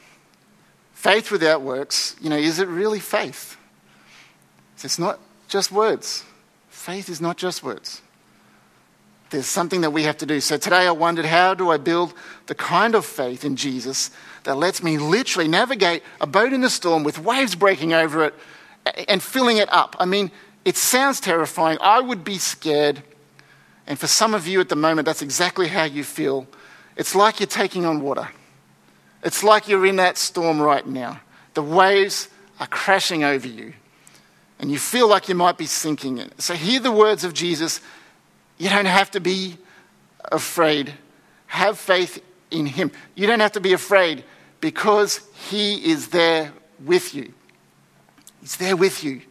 faith 0.92 1.30
without 1.30 1.62
works, 1.62 2.16
you 2.20 2.30
know, 2.30 2.36
is 2.36 2.58
it 2.58 2.68
really 2.68 3.00
faith? 3.00 3.56
It's 4.82 4.98
not 4.98 5.18
just 5.48 5.72
words. 5.72 6.24
Faith 6.68 7.08
is 7.08 7.20
not 7.20 7.36
just 7.36 7.62
words. 7.62 8.00
There's 9.30 9.46
something 9.46 9.82
that 9.82 9.90
we 9.90 10.04
have 10.04 10.16
to 10.18 10.26
do. 10.26 10.40
So 10.40 10.56
today 10.56 10.86
I 10.86 10.90
wondered 10.92 11.26
how 11.26 11.52
do 11.52 11.70
I 11.70 11.76
build 11.76 12.14
the 12.46 12.54
kind 12.54 12.94
of 12.94 13.04
faith 13.04 13.44
in 13.44 13.56
Jesus 13.56 14.10
that 14.44 14.56
lets 14.56 14.82
me 14.82 14.96
literally 14.96 15.48
navigate 15.48 16.02
a 16.20 16.26
boat 16.26 16.52
in 16.52 16.64
a 16.64 16.70
storm 16.70 17.04
with 17.04 17.18
waves 17.18 17.54
breaking 17.54 17.92
over 17.92 18.24
it 18.24 18.34
and 19.06 19.22
filling 19.22 19.58
it 19.58 19.70
up. 19.70 19.96
I 19.98 20.06
mean, 20.06 20.30
it 20.64 20.76
sounds 20.76 21.20
terrifying. 21.20 21.78
I 21.80 22.00
would 22.00 22.24
be 22.24 22.38
scared. 22.38 23.02
And 23.86 23.98
for 23.98 24.06
some 24.06 24.34
of 24.34 24.46
you 24.46 24.60
at 24.60 24.68
the 24.68 24.76
moment, 24.76 25.06
that's 25.06 25.22
exactly 25.22 25.68
how 25.68 25.84
you 25.84 26.04
feel. 26.04 26.46
It's 26.96 27.14
like 27.14 27.40
you're 27.40 27.46
taking 27.46 27.86
on 27.86 28.00
water. 28.00 28.28
It's 29.22 29.42
like 29.42 29.68
you're 29.68 29.86
in 29.86 29.96
that 29.96 30.18
storm 30.18 30.60
right 30.60 30.86
now. 30.86 31.20
The 31.54 31.62
waves 31.62 32.28
are 32.60 32.66
crashing 32.66 33.24
over 33.24 33.48
you, 33.48 33.72
and 34.58 34.70
you 34.70 34.78
feel 34.78 35.08
like 35.08 35.28
you 35.28 35.34
might 35.34 35.58
be 35.58 35.66
sinking 35.66 36.18
in. 36.18 36.30
So, 36.38 36.54
hear 36.54 36.80
the 36.80 36.92
words 36.92 37.24
of 37.24 37.34
Jesus. 37.34 37.80
You 38.58 38.68
don't 38.68 38.86
have 38.86 39.10
to 39.12 39.20
be 39.20 39.56
afraid. 40.30 40.92
Have 41.46 41.78
faith 41.78 42.22
in 42.50 42.66
Him. 42.66 42.90
You 43.14 43.26
don't 43.26 43.40
have 43.40 43.52
to 43.52 43.60
be 43.60 43.72
afraid 43.72 44.24
because 44.60 45.20
He 45.48 45.90
is 45.90 46.08
there 46.08 46.52
with 46.84 47.14
you. 47.14 47.32
He's 48.40 48.56
there 48.56 48.76
with 48.76 49.02
you. 49.02 49.22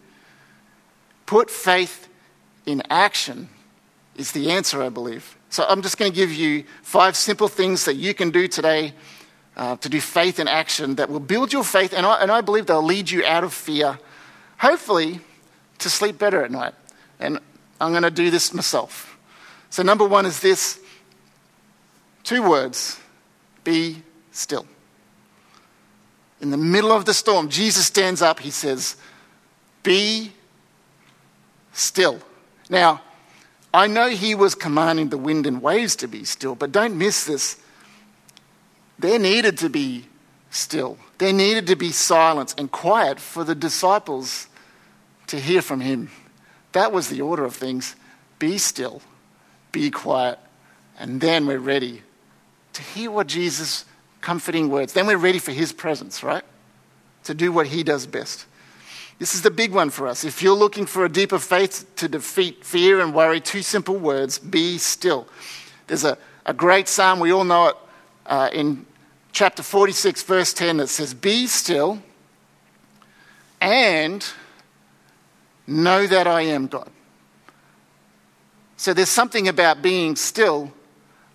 Put 1.27 1.51
faith 1.51 2.07
in 2.65 2.81
action 2.89 3.49
is 4.15 4.31
the 4.31 4.49
answer, 4.49 4.81
I 4.81 4.89
believe. 4.89 5.37
So, 5.49 5.65
I'm 5.69 5.81
just 5.81 5.97
going 5.97 6.11
to 6.11 6.15
give 6.15 6.33
you 6.33 6.63
five 6.81 7.15
simple 7.15 7.47
things 7.47 7.85
that 7.85 7.95
you 7.95 8.13
can 8.13 8.31
do 8.31 8.47
today 8.47 8.93
uh, 9.55 9.75
to 9.77 9.89
do 9.89 10.01
faith 10.01 10.39
in 10.39 10.47
action 10.47 10.95
that 10.95 11.09
will 11.09 11.19
build 11.19 11.53
your 11.53 11.63
faith, 11.63 11.93
and 11.93 12.05
I, 12.05 12.21
and 12.21 12.31
I 12.31 12.41
believe 12.41 12.65
they'll 12.65 12.81
lead 12.81 13.09
you 13.09 13.25
out 13.25 13.43
of 13.43 13.53
fear, 13.53 13.99
hopefully, 14.57 15.19
to 15.79 15.89
sleep 15.89 16.17
better 16.17 16.43
at 16.43 16.51
night. 16.51 16.73
And 17.19 17.39
I'm 17.79 17.91
going 17.91 18.03
to 18.03 18.11
do 18.11 18.31
this 18.31 18.53
myself. 18.53 19.17
So, 19.69 19.83
number 19.83 20.07
one 20.07 20.25
is 20.25 20.39
this 20.39 20.79
two 22.23 22.47
words 22.47 22.99
be 23.63 24.01
still. 24.31 24.65
In 26.39 26.51
the 26.51 26.57
middle 26.57 26.91
of 26.91 27.05
the 27.05 27.13
storm, 27.13 27.49
Jesus 27.49 27.85
stands 27.85 28.21
up, 28.21 28.39
he 28.39 28.51
says, 28.51 28.95
Be 29.83 30.31
still. 31.77 32.19
Now, 32.69 33.01
I 33.73 33.87
know 33.87 34.09
he 34.09 34.35
was 34.35 34.55
commanding 34.55 35.09
the 35.09 35.17
wind 35.17 35.45
and 35.45 35.61
waves 35.61 35.95
to 35.97 36.07
be 36.07 36.23
still, 36.23 36.55
but 36.55 36.71
don't 36.71 36.97
miss 36.97 37.25
this 37.25 37.57
there 38.99 39.19
needed 39.19 39.57
to 39.59 39.69
be 39.69 40.05
still. 40.49 40.97
There 41.17 41.33
needed 41.33 41.67
to 41.67 41.75
be 41.75 41.91
silence 41.91 42.55
and 42.57 42.71
quiet 42.71 43.19
for 43.19 43.43
the 43.43 43.55
disciples 43.55 44.47
to 45.27 45.39
hear 45.39 45.61
from 45.61 45.81
him. 45.81 46.09
That 46.71 46.91
was 46.91 47.09
the 47.09 47.21
order 47.21 47.45
of 47.45 47.55
things. 47.55 47.95
Be 48.39 48.57
still, 48.57 49.01
be 49.71 49.91
quiet, 49.91 50.39
and 50.99 51.21
then 51.21 51.45
we're 51.47 51.59
ready 51.59 52.01
to 52.73 52.81
hear 52.81 53.11
what 53.11 53.27
Jesus' 53.27 53.85
comforting 54.21 54.69
words. 54.69 54.93
Then 54.93 55.07
we're 55.07 55.17
ready 55.17 55.39
for 55.39 55.51
his 55.51 55.73
presence, 55.73 56.23
right? 56.23 56.43
To 57.25 57.33
do 57.33 57.51
what 57.51 57.67
he 57.67 57.83
does 57.83 58.05
best. 58.05 58.45
This 59.19 59.33
is 59.33 59.41
the 59.41 59.51
big 59.51 59.71
one 59.71 59.89
for 59.89 60.07
us. 60.07 60.23
If 60.23 60.43
you're 60.43 60.55
looking 60.55 60.85
for 60.85 61.03
a 61.03 61.09
deeper 61.09 61.39
faith 61.39 61.85
to 61.95 62.07
defeat 62.07 62.63
fear 62.63 62.99
and 62.99 63.13
worry, 63.13 63.41
two 63.41 63.63
simple 63.63 63.97
words 63.97 64.37
be 64.37 64.77
still. 64.77 65.27
There's 65.87 66.03
a, 66.03 66.17
a 66.45 66.53
great 66.53 66.87
psalm, 66.87 67.19
we 67.19 67.31
all 67.31 67.43
know 67.43 67.67
it, 67.67 67.75
uh, 68.27 68.49
in 68.53 68.85
chapter 69.31 69.63
46, 69.63 70.23
verse 70.23 70.53
10, 70.53 70.77
that 70.77 70.87
says, 70.87 71.13
Be 71.13 71.47
still 71.47 72.01
and 73.59 74.25
know 75.65 76.05
that 76.05 76.27
I 76.27 76.41
am 76.41 76.67
God. 76.67 76.89
So 78.75 78.93
there's 78.93 79.09
something 79.09 79.47
about 79.47 79.81
being 79.81 80.15
still 80.15 80.71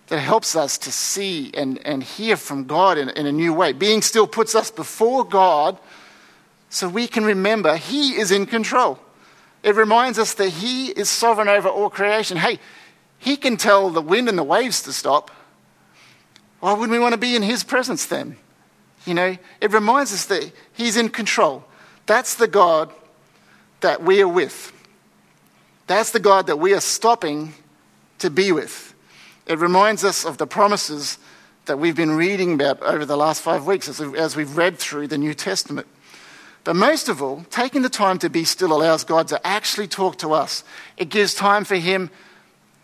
that 0.07 0.19
helps 0.19 0.55
us 0.55 0.77
to 0.77 0.91
see 0.91 1.51
and, 1.53 1.85
and 1.85 2.01
hear 2.01 2.37
from 2.37 2.65
God 2.65 2.97
in, 2.97 3.09
in 3.09 3.25
a 3.25 3.31
new 3.31 3.53
way. 3.53 3.73
Being 3.73 4.01
still 4.01 4.27
puts 4.27 4.55
us 4.55 4.71
before 4.71 5.25
God 5.25 5.77
so 6.73 6.89
we 6.89 7.07
can 7.07 7.23
remember 7.23 7.77
He 7.77 8.15
is 8.15 8.31
in 8.31 8.47
control. 8.47 8.97
It 9.61 9.75
reminds 9.75 10.17
us 10.17 10.33
that 10.33 10.49
He 10.49 10.87
is 10.87 11.07
sovereign 11.07 11.47
over 11.47 11.69
all 11.69 11.89
creation. 11.89 12.37
Hey, 12.37 12.59
He 13.19 13.37
can 13.37 13.57
tell 13.57 13.91
the 13.91 14.01
wind 14.01 14.27
and 14.27 14.37
the 14.37 14.43
waves 14.43 14.81
to 14.83 14.91
stop. 14.91 15.29
Why 16.61 16.73
wouldn't 16.73 16.89
we 16.91 16.97
want 16.97 17.13
to 17.13 17.19
be 17.19 17.35
in 17.35 17.43
His 17.43 17.63
presence 17.63 18.07
then? 18.07 18.37
You 19.05 19.13
know, 19.13 19.37
it 19.61 19.71
reminds 19.71 20.13
us 20.13 20.25
that 20.25 20.51
He's 20.73 20.97
in 20.97 21.09
control. 21.09 21.63
That's 22.07 22.33
the 22.35 22.47
God 22.47 22.91
that 23.81 24.01
we 24.01 24.21
are 24.21 24.27
with. 24.27 24.71
That's 25.85 26.09
the 26.09 26.19
God 26.19 26.47
that 26.47 26.57
we 26.57 26.73
are 26.73 26.81
stopping 26.81 27.53
to 28.17 28.31
be 28.31 28.51
with. 28.51 28.95
It 29.45 29.59
reminds 29.59 30.03
us 30.03 30.25
of 30.25 30.39
the 30.39 30.47
promises 30.47 31.19
that 31.65 31.77
we've 31.77 31.95
been 31.95 32.15
reading 32.15 32.55
about 32.55 32.81
over 32.81 33.05
the 33.05 33.17
last 33.17 33.43
five 33.43 33.67
weeks 33.67 33.87
as 33.87 34.35
we've 34.35 34.57
read 34.57 34.79
through 34.79 35.07
the 35.07 35.17
New 35.19 35.35
Testament. 35.35 35.85
But 36.63 36.75
most 36.77 37.09
of 37.09 37.21
all, 37.21 37.45
taking 37.49 37.81
the 37.81 37.89
time 37.89 38.19
to 38.19 38.29
be 38.29 38.45
still 38.45 38.71
allows 38.71 39.03
God 39.03 39.27
to 39.29 39.45
actually 39.45 39.87
talk 39.87 40.17
to 40.19 40.33
us. 40.33 40.63
It 40.95 41.09
gives 41.09 41.33
time 41.33 41.65
for 41.65 41.75
Him, 41.75 42.09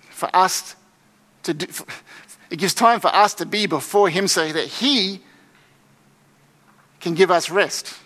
for 0.10 0.30
us 0.36 0.76
to 1.44 1.54
do, 1.54 1.68
it 2.50 2.58
gives 2.58 2.74
time 2.74 3.00
for 3.00 3.08
us 3.08 3.34
to 3.36 3.46
be 3.46 3.68
before 3.68 4.10
Him 4.10 4.28
so 4.28 4.52
that 4.52 4.66
He 4.66 5.22
can 7.00 7.16
give 7.16 7.32
us 7.32 7.50
rest, 7.50 7.98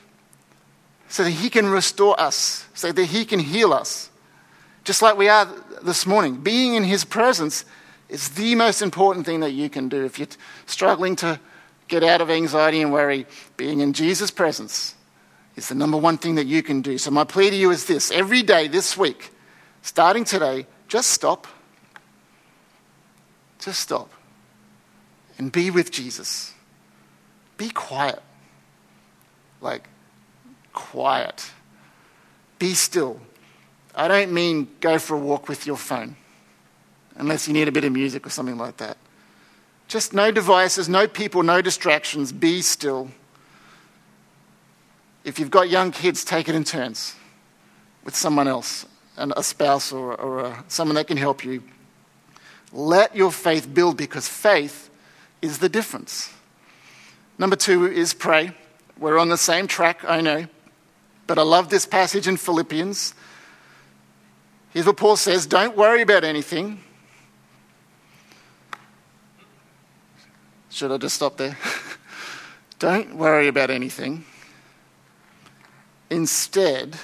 so 1.07 1.23
that 1.23 1.31
He 1.31 1.49
can 1.49 1.65
restore 1.65 2.19
us, 2.19 2.67
so 2.75 2.91
that 2.91 3.05
He 3.05 3.25
can 3.25 3.39
heal 3.39 3.73
us. 3.73 4.11
Just 4.83 5.01
like 5.01 5.17
we 5.17 5.27
are 5.27 5.47
this 5.81 6.05
morning. 6.05 6.41
Being 6.41 6.75
in 6.75 6.83
His 6.83 7.03
presence 7.03 7.65
is 8.09 8.29
the 8.29 8.53
most 8.53 8.83
important 8.83 9.25
thing 9.25 9.39
that 9.39 9.51
you 9.51 9.69
can 9.71 9.89
do. 9.89 10.05
If 10.05 10.19
you're 10.19 10.27
struggling 10.67 11.15
to 11.17 11.39
get 11.87 12.03
out 12.03 12.21
of 12.21 12.29
anxiety 12.29 12.81
and 12.81 12.93
worry, 12.93 13.25
being 13.57 13.79
in 13.79 13.93
Jesus' 13.93 14.29
presence 14.29 14.93
is 15.55 15.69
the 15.69 15.75
number 15.75 15.97
one 15.97 16.17
thing 16.17 16.35
that 16.35 16.47
you 16.47 16.63
can 16.63 16.81
do. 16.81 16.97
So, 16.97 17.11
my 17.11 17.23
plea 17.23 17.49
to 17.49 17.55
you 17.55 17.71
is 17.71 17.85
this 17.85 18.11
every 18.11 18.43
day 18.43 18.67
this 18.67 18.97
week, 18.97 19.31
starting 19.81 20.23
today, 20.23 20.67
just 20.87 21.11
stop. 21.11 21.47
Just 23.59 23.79
stop 23.79 24.09
and 25.37 25.51
be 25.51 25.71
with 25.71 25.91
Jesus. 25.91 26.53
Be 27.57 27.69
quiet. 27.69 28.21
Like, 29.61 29.87
quiet. 30.73 31.51
Be 32.59 32.73
still. 32.73 33.19
I 33.95 34.07
don't 34.07 34.31
mean 34.31 34.67
go 34.79 34.97
for 34.99 35.15
a 35.15 35.19
walk 35.19 35.47
with 35.47 35.67
your 35.67 35.77
phone, 35.77 36.15
unless 37.15 37.47
you 37.47 37.53
need 37.53 37.67
a 37.67 37.71
bit 37.71 37.83
of 37.83 37.91
music 37.91 38.25
or 38.25 38.29
something 38.29 38.57
like 38.57 38.77
that. 38.77 38.97
Just 39.87 40.13
no 40.13 40.31
devices, 40.31 40.89
no 40.89 41.07
people, 41.07 41.43
no 41.43 41.61
distractions. 41.61 42.31
Be 42.31 42.61
still. 42.61 43.11
If 45.23 45.39
you've 45.39 45.51
got 45.51 45.69
young 45.69 45.91
kids, 45.91 46.25
take 46.25 46.49
it 46.49 46.55
in 46.55 46.63
turns 46.63 47.15
with 48.03 48.15
someone 48.15 48.47
else, 48.47 48.85
and 49.15 49.33
a 49.37 49.43
spouse 49.43 49.91
or, 49.91 50.15
or 50.15 50.39
a, 50.39 50.63
someone 50.67 50.95
that 50.95 51.07
can 51.07 51.17
help 51.17 51.45
you. 51.45 51.63
Let 52.73 53.15
your 53.15 53.31
faith 53.31 53.73
build 53.73 53.97
because 53.97 54.27
faith 54.27 54.89
is 55.41 55.59
the 55.59 55.69
difference. 55.69 56.33
Number 57.37 57.55
two 57.55 57.85
is 57.85 58.13
pray. 58.13 58.51
We're 58.99 59.17
on 59.17 59.29
the 59.29 59.37
same 59.37 59.67
track, 59.67 60.03
I 60.07 60.21
know. 60.21 60.47
But 61.27 61.39
I 61.39 61.43
love 61.43 61.69
this 61.69 61.85
passage 61.85 62.27
in 62.27 62.37
Philippians. 62.37 63.13
Here's 64.71 64.85
what 64.85 64.97
Paul 64.97 65.15
says 65.15 65.45
Don't 65.45 65.77
worry 65.77 66.01
about 66.01 66.23
anything. 66.23 66.79
Should 70.69 70.91
I 70.91 70.97
just 70.97 71.15
stop 71.15 71.37
there? 71.37 71.57
Don't 72.79 73.15
worry 73.15 73.47
about 73.47 73.69
anything. 73.69 74.25
Instead, 76.13 76.95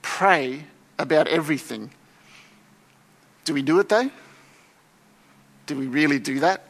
pray 0.00 0.64
about 0.98 1.28
everything. 1.28 1.90
Do 3.44 3.52
we 3.52 3.60
do 3.60 3.78
it 3.78 3.90
though? 3.90 4.10
Do 5.66 5.76
we 5.76 5.86
really 5.86 6.18
do 6.18 6.40
that? 6.40 6.64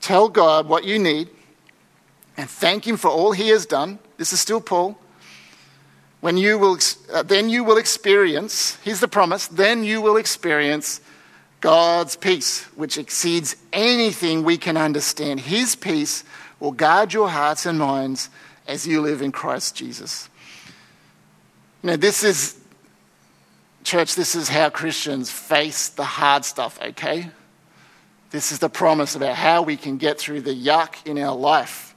Tell 0.00 0.30
God 0.30 0.66
what 0.66 0.84
you 0.84 0.98
need 0.98 1.28
and 2.38 2.48
thank 2.48 2.86
Him 2.86 2.96
for 2.96 3.08
all 3.10 3.32
He 3.32 3.50
has 3.50 3.66
done. 3.66 3.98
This 4.16 4.32
is 4.32 4.40
still 4.40 4.62
Paul. 4.62 4.98
When 6.22 6.38
you 6.38 6.56
will, 6.56 6.78
uh, 7.12 7.22
then 7.22 7.50
you 7.50 7.62
will 7.62 7.76
experience, 7.76 8.78
here's 8.82 9.00
the 9.00 9.08
promise, 9.08 9.46
then 9.46 9.84
you 9.84 10.00
will 10.00 10.16
experience 10.16 11.02
God's 11.60 12.16
peace, 12.16 12.62
which 12.76 12.96
exceeds 12.96 13.56
anything 13.74 14.42
we 14.42 14.56
can 14.56 14.78
understand. 14.78 15.40
His 15.40 15.76
peace 15.76 16.24
will 16.60 16.72
guard 16.72 17.12
your 17.12 17.28
hearts 17.28 17.66
and 17.66 17.78
minds 17.78 18.30
as 18.66 18.86
you 18.86 19.00
live 19.00 19.22
in 19.22 19.32
Christ 19.32 19.76
Jesus. 19.76 20.28
Now, 21.82 21.96
this 21.96 22.24
is, 22.24 22.58
church, 23.82 24.14
this 24.14 24.34
is 24.34 24.48
how 24.48 24.70
Christians 24.70 25.30
face 25.30 25.88
the 25.90 26.04
hard 26.04 26.44
stuff, 26.44 26.78
okay? 26.80 27.30
This 28.30 28.52
is 28.52 28.58
the 28.58 28.70
promise 28.70 29.14
about 29.14 29.36
how 29.36 29.62
we 29.62 29.76
can 29.76 29.98
get 29.98 30.18
through 30.18 30.40
the 30.40 30.54
yuck 30.54 31.06
in 31.06 31.18
our 31.18 31.36
life. 31.36 31.94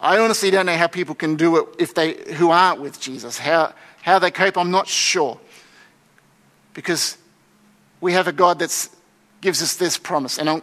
I 0.00 0.18
honestly 0.18 0.50
don't 0.50 0.66
know 0.66 0.76
how 0.76 0.88
people 0.88 1.14
can 1.14 1.36
do 1.36 1.56
it 1.56 1.68
if 1.78 1.94
they, 1.94 2.14
who 2.34 2.50
aren't 2.50 2.80
with 2.80 3.00
Jesus. 3.00 3.38
How, 3.38 3.72
how 4.02 4.18
they 4.18 4.30
cope, 4.30 4.58
I'm 4.58 4.70
not 4.70 4.88
sure. 4.88 5.40
Because 6.74 7.16
we 8.00 8.12
have 8.12 8.28
a 8.28 8.32
God 8.32 8.58
that 8.58 8.88
gives 9.40 9.62
us 9.62 9.76
this 9.76 9.96
promise. 9.96 10.38
And 10.38 10.50
I'm, 10.50 10.62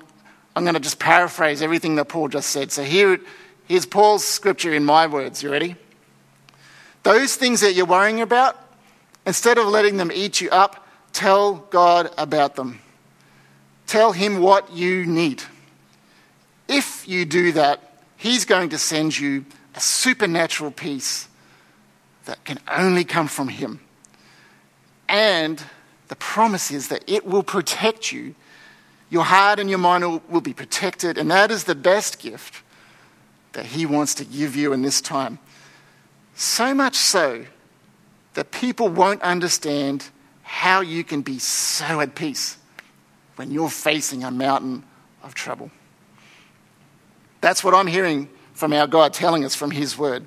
I'm 0.56 0.63
going 0.63 0.74
to 0.75 0.80
just 0.80 1.00
paraphrase 1.00 1.62
everything 1.62 1.96
that 1.96 2.06
Paul 2.06 2.28
just 2.28 2.50
said. 2.50 2.72
So 2.72 2.84
here, 2.84 3.20
here's 3.70 3.86
Paul's 3.86 4.26
scripture 4.26 4.74
in 4.74 4.84
my 4.84 5.08
words. 5.08 5.42
You 5.42 5.50
ready? 5.50 5.78
Those 7.04 7.38
things 7.38 7.62
that 7.62 7.74
you're 7.74 7.86
worrying 7.86 8.20
about, 8.20 8.58
instead 9.26 9.58
of 9.58 9.68
letting 9.68 9.96
them 9.96 10.12
eat 10.14 10.42
you 10.42 10.50
up, 10.50 10.86
tell 11.14 11.56
God 11.56 12.12
about 12.18 12.56
them. 12.58 12.82
Tell 13.88 14.12
Him 14.12 14.40
what 14.40 14.74
you 14.74 15.06
need. 15.06 15.44
If 16.68 17.08
you 17.08 17.24
do 17.24 17.54
that, 17.54 17.82
He's 18.18 18.44
going 18.44 18.70
to 18.70 18.78
send 18.78 19.18
you 19.18 19.46
a 19.76 19.80
supernatural 19.80 20.72
peace 20.72 21.30
that 22.26 22.44
can 22.44 22.60
only 22.68 23.06
come 23.06 23.28
from 23.28 23.48
Him. 23.48 23.80
And 25.08 25.64
the 26.10 26.16
promise 26.16 26.70
is 26.70 26.90
that 26.90 27.04
it 27.08 27.26
will 27.26 27.44
protect 27.44 28.12
you. 28.12 28.36
Your 29.10 29.24
heart 29.24 29.60
and 29.60 29.70
your 29.70 29.80
mind 29.80 30.22
will, 30.30 30.42
be 30.42 30.54
protected, 30.54 31.18
and 31.18 31.32
that 31.32 31.50
is 31.50 31.64
the 31.64 31.74
best 31.74 32.20
gift 32.20 32.62
that 33.53 33.65
He 33.65 33.86
wants 33.86 34.15
to 34.15 34.25
give 34.25 34.56
you 34.56 34.74
in 34.74 34.82
this 34.82 35.01
time. 35.01 35.39
So 36.36 36.74
much 36.74 36.96
so 36.96 37.46
that 38.34 38.51
people 38.51 38.88
won't 38.89 39.22
understand 39.22 40.10
how 40.44 40.82
you 40.82 41.03
can 41.03 41.22
be 41.22 41.39
so 41.39 42.00
at 42.00 42.15
peace 42.15 42.58
when 43.36 43.51
you're 43.51 43.70
facing 43.70 44.24
a 44.24 44.32
mountain 44.32 44.84
of 45.24 45.34
trouble. 45.34 45.72
That's 47.41 47.63
what 47.63 47.74
I'm 47.74 47.88
hearing 47.88 48.29
from 48.53 48.74
our 48.74 48.88
God 48.88 49.13
telling 49.13 49.46
us 49.46 49.56
from 49.56 49.72
His 49.72 49.98
Word. 49.98 50.25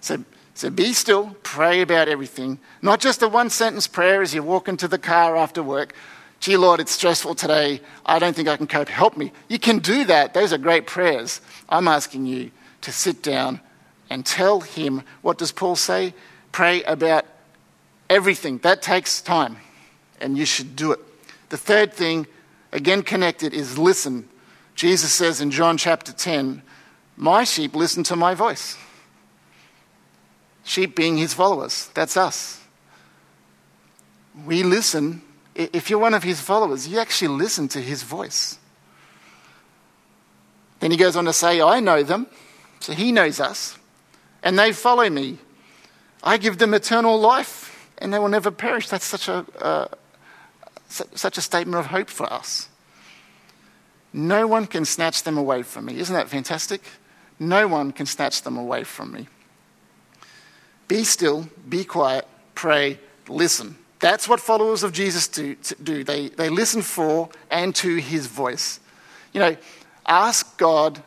So, 0.00 0.24
so 0.54 0.70
be 0.70 0.92
still, 0.92 1.36
pray 1.42 1.82
about 1.82 2.08
everything. 2.08 2.58
Not 2.82 3.00
just 3.00 3.22
a 3.22 3.28
one 3.28 3.50
sentence 3.50 3.86
prayer 3.86 4.22
as 4.22 4.34
you 4.34 4.42
walk 4.42 4.68
into 4.68 4.88
the 4.88 4.98
car 4.98 5.36
after 5.36 5.62
work. 5.62 5.94
Gee, 6.40 6.56
Lord, 6.56 6.80
it's 6.80 6.92
stressful 6.92 7.34
today. 7.34 7.80
I 8.06 8.18
don't 8.18 8.34
think 8.34 8.48
I 8.48 8.56
can 8.56 8.66
cope. 8.66 8.88
Help 8.88 9.16
me. 9.16 9.32
You 9.48 9.58
can 9.58 9.80
do 9.80 10.04
that. 10.04 10.34
Those 10.34 10.52
are 10.52 10.58
great 10.58 10.86
prayers. 10.86 11.40
I'm 11.68 11.88
asking 11.88 12.26
you 12.26 12.50
to 12.82 12.92
sit 12.92 13.22
down 13.22 13.60
and 14.10 14.24
tell 14.24 14.60
him, 14.60 15.02
what 15.22 15.38
does 15.38 15.52
Paul 15.52 15.76
say? 15.76 16.14
Pray 16.52 16.82
about 16.84 17.26
everything. 18.08 18.58
That 18.58 18.82
takes 18.82 19.20
time, 19.20 19.58
and 20.20 20.38
you 20.38 20.46
should 20.46 20.76
do 20.76 20.92
it. 20.92 21.00
The 21.50 21.56
third 21.56 21.92
thing, 21.92 22.26
again 22.72 23.02
connected, 23.02 23.52
is 23.52 23.78
listen. 23.78 24.28
Jesus 24.74 25.12
says 25.12 25.40
in 25.40 25.50
John 25.50 25.76
chapter 25.76 26.12
10, 26.12 26.62
My 27.16 27.44
sheep 27.44 27.74
listen 27.74 28.02
to 28.04 28.16
my 28.16 28.34
voice. 28.34 28.76
Sheep 30.64 30.94
being 30.94 31.16
his 31.16 31.34
followers. 31.34 31.90
That's 31.94 32.16
us. 32.16 32.60
We 34.46 34.62
listen. 34.62 35.22
If 35.54 35.90
you're 35.90 35.98
one 35.98 36.14
of 36.14 36.22
his 36.22 36.40
followers, 36.40 36.86
you 36.86 36.98
actually 36.98 37.36
listen 37.36 37.68
to 37.68 37.80
his 37.80 38.02
voice. 38.02 38.58
Then 40.80 40.90
he 40.90 40.96
goes 40.96 41.16
on 41.16 41.24
to 41.24 41.32
say, 41.32 41.60
I 41.60 41.80
know 41.80 42.02
them. 42.02 42.26
So 42.80 42.92
he 42.92 43.12
knows 43.12 43.40
us 43.40 43.78
and 44.42 44.58
they 44.58 44.72
follow 44.72 45.08
me. 45.08 45.38
I 46.22 46.36
give 46.36 46.58
them 46.58 46.74
eternal 46.74 47.18
life, 47.18 47.90
and 47.98 48.12
they 48.12 48.18
will 48.18 48.28
never 48.28 48.50
perish. 48.50 48.88
That's 48.88 49.04
such 49.04 49.28
a, 49.28 49.44
uh, 49.60 49.88
such 50.88 51.38
a 51.38 51.40
statement 51.40 51.78
of 51.78 51.86
hope 51.86 52.08
for 52.08 52.32
us. 52.32 52.68
No 54.12 54.46
one 54.46 54.66
can 54.66 54.84
snatch 54.84 55.22
them 55.22 55.36
away 55.36 55.62
from 55.62 55.84
me. 55.86 55.98
Isn't 55.98 56.14
that 56.14 56.28
fantastic? 56.28 56.82
No 57.38 57.68
one 57.68 57.92
can 57.92 58.06
snatch 58.06 58.42
them 58.42 58.56
away 58.56 58.84
from 58.84 59.12
me. 59.12 59.28
Be 60.88 61.04
still, 61.04 61.48
be 61.68 61.84
quiet, 61.84 62.26
pray, 62.54 62.98
listen. 63.28 63.76
That's 64.00 64.28
what 64.28 64.40
followers 64.40 64.82
of 64.82 64.92
Jesus 64.92 65.28
do. 65.28 65.56
do. 65.82 66.04
They, 66.04 66.28
they 66.28 66.48
listen 66.48 66.82
for 66.82 67.28
and 67.50 67.74
to 67.76 67.96
his 67.96 68.26
voice. 68.26 68.80
You 69.32 69.40
know, 69.40 69.56
ask 70.08 70.56
God 70.58 71.02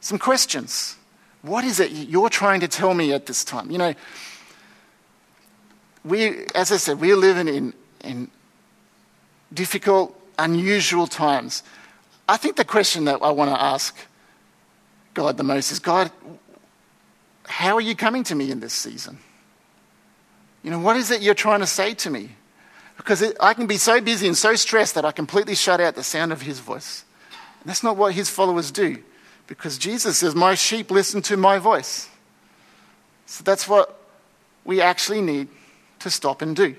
some 0.00 0.18
questions. 0.18 0.96
What 1.42 1.64
is 1.64 1.80
it 1.80 1.90
you're 1.90 2.28
trying 2.28 2.60
to 2.60 2.68
tell 2.68 2.94
me 2.94 3.12
at 3.12 3.26
this 3.26 3.44
time? 3.44 3.70
You 3.70 3.78
know, 3.78 3.94
we, 6.04 6.46
as 6.54 6.72
I 6.72 6.76
said, 6.76 7.00
we're 7.00 7.16
living 7.16 7.48
in, 7.48 7.74
in 8.02 8.30
difficult, 9.52 10.18
unusual 10.38 11.06
times. 11.06 11.62
I 12.28 12.36
think 12.36 12.56
the 12.56 12.64
question 12.64 13.04
that 13.04 13.20
I 13.22 13.30
want 13.30 13.50
to 13.50 13.60
ask 13.60 13.96
God 15.14 15.36
the 15.36 15.42
most 15.42 15.72
is 15.72 15.78
God, 15.78 16.10
how 17.44 17.76
are 17.76 17.80
you 17.80 17.96
coming 17.96 18.22
to 18.24 18.34
me 18.34 18.50
in 18.50 18.60
this 18.60 18.72
season? 18.72 19.18
You 20.62 20.70
know, 20.70 20.78
what 20.78 20.96
is 20.96 21.10
it 21.10 21.22
you're 21.22 21.34
trying 21.34 21.60
to 21.60 21.66
say 21.66 21.94
to 21.94 22.10
me? 22.10 22.30
Because 22.96 23.22
it, 23.22 23.36
I 23.40 23.54
can 23.54 23.66
be 23.66 23.78
so 23.78 24.00
busy 24.00 24.26
and 24.26 24.36
so 24.36 24.54
stressed 24.54 24.94
that 24.94 25.04
I 25.04 25.12
completely 25.12 25.54
shut 25.54 25.80
out 25.80 25.94
the 25.94 26.02
sound 26.02 26.32
of 26.32 26.42
his 26.42 26.60
voice. 26.60 27.04
And 27.60 27.68
that's 27.68 27.82
not 27.82 27.96
what 27.96 28.14
his 28.14 28.30
followers 28.30 28.70
do. 28.70 29.02
Because 29.46 29.78
Jesus 29.78 30.18
says, 30.18 30.34
My 30.34 30.54
sheep 30.54 30.90
listen 30.90 31.22
to 31.22 31.36
my 31.36 31.58
voice. 31.58 32.08
So 33.26 33.44
that's 33.44 33.68
what 33.68 34.00
we 34.64 34.80
actually 34.80 35.20
need 35.20 35.48
to 36.00 36.10
stop 36.10 36.42
and 36.42 36.56
do. 36.56 36.76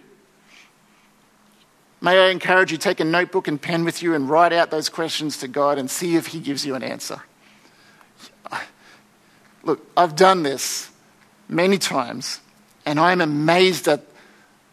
May 2.02 2.18
I 2.18 2.30
encourage 2.30 2.72
you, 2.72 2.78
to 2.78 2.84
take 2.84 3.00
a 3.00 3.06
notebook 3.06 3.48
and 3.48 3.62
pen 3.62 3.86
with 3.86 4.02
you 4.02 4.16
and 4.16 4.28
write 4.28 4.54
out 4.54 4.72
those 4.72 4.90
questions 4.90 5.38
to 5.38 5.48
God 5.48 5.78
and 5.78 5.90
see 5.90 6.16
if 6.16 6.28
He 6.28 6.40
gives 6.40 6.66
you 6.66 6.74
an 6.74 6.82
answer. 6.82 7.22
Look, 9.64 9.86
I've 9.96 10.16
done 10.16 10.42
this 10.42 10.90
many 11.48 11.78
times, 11.78 12.40
and 12.86 13.00
I'm 13.00 13.22
amazed 13.22 13.88
at 13.88 14.02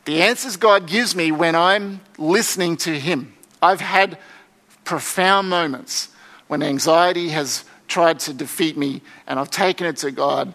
the 0.07 0.23
answers 0.23 0.57
God 0.57 0.87
gives 0.87 1.15
me 1.15 1.31
when 1.31 1.55
I'm 1.55 2.01
listening 2.17 2.79
to 2.79 2.99
Him. 2.99 3.35
I've 3.61 3.83
had 3.83 4.17
profound 4.89 5.51
moments 5.51 6.09
when 6.47 6.63
anxiety 6.63 7.29
has 7.29 7.67
tried 7.89 8.19
to 8.19 8.33
defeat 8.33 8.75
me, 8.75 9.03
and 9.27 9.39
I've 9.39 9.51
taken 9.51 9.87
it 9.87 9.99
to 9.99 10.11
God. 10.11 10.55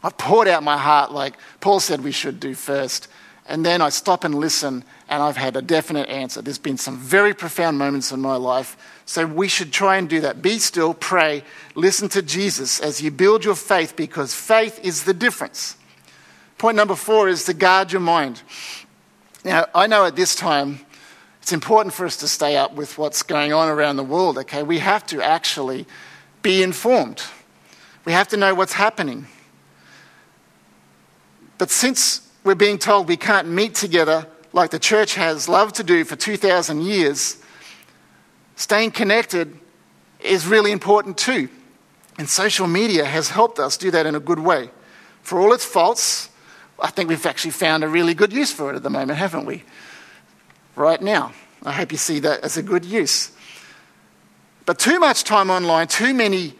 I've 0.00 0.16
poured 0.16 0.46
out 0.46 0.62
my 0.62 0.78
heart 0.78 1.10
like 1.10 1.34
Paul 1.60 1.80
said 1.80 2.00
we 2.00 2.12
should 2.12 2.38
do 2.38 2.54
first. 2.54 3.08
And 3.46 3.66
then 3.66 3.82
I 3.82 3.88
stop 3.88 4.22
and 4.22 4.36
listen, 4.36 4.84
and 5.08 5.20
I've 5.20 5.36
had 5.36 5.56
a 5.56 5.60
definite 5.60 6.08
answer. 6.08 6.40
There's 6.40 6.56
been 6.56 6.78
some 6.78 6.98
very 6.98 7.34
profound 7.34 7.76
moments 7.76 8.12
in 8.12 8.20
my 8.20 8.36
life. 8.36 8.76
So 9.06 9.26
we 9.26 9.48
should 9.48 9.72
try 9.72 9.96
and 9.96 10.08
do 10.08 10.20
that. 10.20 10.40
Be 10.40 10.60
still, 10.60 10.94
pray, 10.94 11.42
listen 11.74 12.08
to 12.10 12.22
Jesus 12.22 12.78
as 12.78 13.02
you 13.02 13.10
build 13.10 13.44
your 13.44 13.56
faith, 13.56 13.96
because 13.96 14.32
faith 14.32 14.78
is 14.84 15.02
the 15.02 15.14
difference. 15.14 15.76
Point 16.58 16.76
number 16.76 16.94
four 16.94 17.28
is 17.28 17.44
to 17.46 17.54
guard 17.54 17.90
your 17.90 18.00
mind. 18.00 18.40
Now, 19.44 19.66
I 19.74 19.88
know 19.88 20.04
at 20.06 20.14
this 20.14 20.36
time, 20.36 20.83
it's 21.44 21.52
important 21.52 21.92
for 21.92 22.06
us 22.06 22.16
to 22.16 22.26
stay 22.26 22.56
up 22.56 22.72
with 22.72 22.96
what's 22.96 23.22
going 23.22 23.52
on 23.52 23.68
around 23.68 23.96
the 23.96 24.02
world, 24.02 24.38
okay? 24.38 24.62
We 24.62 24.78
have 24.78 25.04
to 25.08 25.20
actually 25.20 25.84
be 26.40 26.62
informed. 26.62 27.22
We 28.06 28.12
have 28.12 28.28
to 28.28 28.38
know 28.38 28.54
what's 28.54 28.72
happening. 28.72 29.26
But 31.58 31.70
since 31.70 32.26
we're 32.44 32.54
being 32.54 32.78
told 32.78 33.08
we 33.08 33.18
can't 33.18 33.46
meet 33.46 33.74
together 33.74 34.26
like 34.54 34.70
the 34.70 34.78
church 34.78 35.16
has 35.16 35.46
loved 35.46 35.74
to 35.74 35.84
do 35.84 36.02
for 36.04 36.16
2,000 36.16 36.80
years, 36.80 37.36
staying 38.56 38.92
connected 38.92 39.54
is 40.20 40.46
really 40.46 40.72
important 40.72 41.18
too. 41.18 41.50
And 42.16 42.26
social 42.26 42.66
media 42.66 43.04
has 43.04 43.28
helped 43.28 43.58
us 43.58 43.76
do 43.76 43.90
that 43.90 44.06
in 44.06 44.14
a 44.14 44.20
good 44.20 44.38
way. 44.38 44.70
For 45.20 45.38
all 45.38 45.52
its 45.52 45.66
faults, 45.66 46.30
I 46.80 46.88
think 46.88 47.10
we've 47.10 47.26
actually 47.26 47.50
found 47.50 47.84
a 47.84 47.88
really 47.88 48.14
good 48.14 48.32
use 48.32 48.50
for 48.50 48.72
it 48.72 48.76
at 48.76 48.82
the 48.82 48.88
moment, 48.88 49.18
haven't 49.18 49.44
we? 49.44 49.62
Right 50.76 51.00
now. 51.00 51.32
I 51.64 51.72
hope 51.72 51.92
you 51.92 51.98
see 51.98 52.20
that 52.20 52.40
as 52.40 52.56
a 52.56 52.62
good 52.62 52.84
use. 52.84 53.32
But 54.66 54.78
too 54.78 54.98
much 54.98 55.24
time 55.24 55.50
online, 55.50 55.88
too 55.88 56.14
many, 56.14 56.54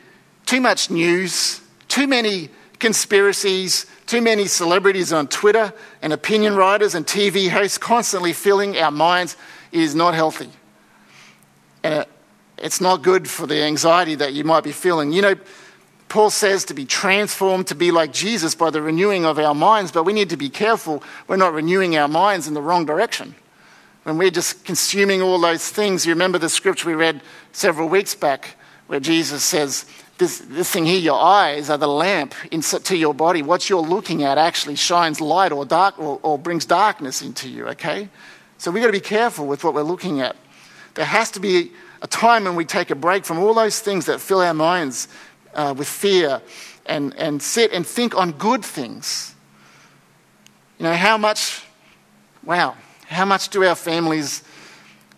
too 0.46 0.60
much 0.60 0.90
news, 0.90 1.60
too 1.88 2.06
many 2.06 2.50
conspiracies, 2.78 3.86
too 4.06 4.20
many 4.20 4.46
celebrities 4.46 5.12
on 5.12 5.26
Twitter 5.28 5.72
and 6.02 6.12
opinion 6.12 6.54
writers 6.54 6.94
and 6.94 7.06
TV 7.06 7.48
hosts 7.48 7.78
constantly 7.78 8.32
filling 8.32 8.76
our 8.76 8.90
minds 8.90 9.36
is 9.72 9.94
not 9.94 10.14
healthy. 10.14 10.50
And 11.82 12.06
it's 12.58 12.80
not 12.80 13.02
good 13.02 13.28
for 13.28 13.46
the 13.46 13.62
anxiety 13.62 14.14
that 14.16 14.32
you 14.32 14.44
might 14.44 14.64
be 14.64 14.72
feeling. 14.72 15.12
You 15.12 15.22
know, 15.22 15.34
Paul 16.08 16.30
says 16.30 16.64
to 16.66 16.74
be 16.74 16.84
transformed 16.84 17.66
to 17.68 17.74
be 17.74 17.90
like 17.90 18.12
Jesus 18.12 18.54
by 18.54 18.70
the 18.70 18.80
renewing 18.80 19.24
of 19.24 19.38
our 19.38 19.54
minds, 19.54 19.90
but 19.90 20.04
we 20.04 20.12
need 20.12 20.30
to 20.30 20.36
be 20.36 20.48
careful 20.48 21.02
we're 21.26 21.36
not 21.36 21.52
renewing 21.52 21.96
our 21.96 22.08
minds 22.08 22.46
in 22.46 22.54
the 22.54 22.62
wrong 22.62 22.86
direction. 22.86 23.34
When 24.04 24.18
we're 24.18 24.30
just 24.30 24.64
consuming 24.64 25.22
all 25.22 25.40
those 25.40 25.68
things, 25.68 26.06
you 26.06 26.12
remember 26.12 26.38
the 26.38 26.48
scripture 26.48 26.88
we 26.88 26.94
read 26.94 27.22
several 27.52 27.88
weeks 27.88 28.14
back 28.14 28.56
where 28.86 29.00
Jesus 29.00 29.42
says, 29.42 29.86
this, 30.18 30.38
this 30.40 30.70
thing 30.70 30.84
here, 30.84 30.98
your 30.98 31.20
eyes 31.20 31.70
are 31.70 31.78
the 31.78 31.88
lamp 31.88 32.34
to 32.52 32.96
your 32.96 33.14
body. 33.14 33.42
What 33.42 33.68
you're 33.68 33.80
looking 33.80 34.22
at 34.22 34.38
actually 34.38 34.76
shines 34.76 35.20
light 35.20 35.52
or 35.52 35.64
dark 35.64 35.98
or, 35.98 36.20
or 36.22 36.38
brings 36.38 36.66
darkness 36.66 37.22
into 37.22 37.48
you, 37.48 37.66
okay? 37.68 38.08
So 38.58 38.70
we've 38.70 38.82
got 38.82 38.88
to 38.88 38.92
be 38.92 39.00
careful 39.00 39.46
with 39.46 39.64
what 39.64 39.74
we're 39.74 39.82
looking 39.82 40.20
at. 40.20 40.36
There 40.94 41.04
has 41.04 41.30
to 41.32 41.40
be 41.40 41.72
a 42.02 42.06
time 42.06 42.44
when 42.44 42.54
we 42.54 42.64
take 42.64 42.90
a 42.90 42.94
break 42.94 43.24
from 43.24 43.38
all 43.38 43.54
those 43.54 43.80
things 43.80 44.06
that 44.06 44.20
fill 44.20 44.40
our 44.40 44.54
minds 44.54 45.08
uh, 45.54 45.74
with 45.76 45.88
fear 45.88 46.42
and, 46.86 47.14
and 47.16 47.42
sit 47.42 47.72
and 47.72 47.86
think 47.86 48.14
on 48.14 48.32
good 48.32 48.64
things. 48.64 49.34
You 50.78 50.84
know, 50.84 50.94
how 50.94 51.16
much, 51.16 51.64
wow, 52.44 52.76
how 53.06 53.24
much 53.24 53.48
do 53.50 53.64
our 53.64 53.74
families 53.74 54.42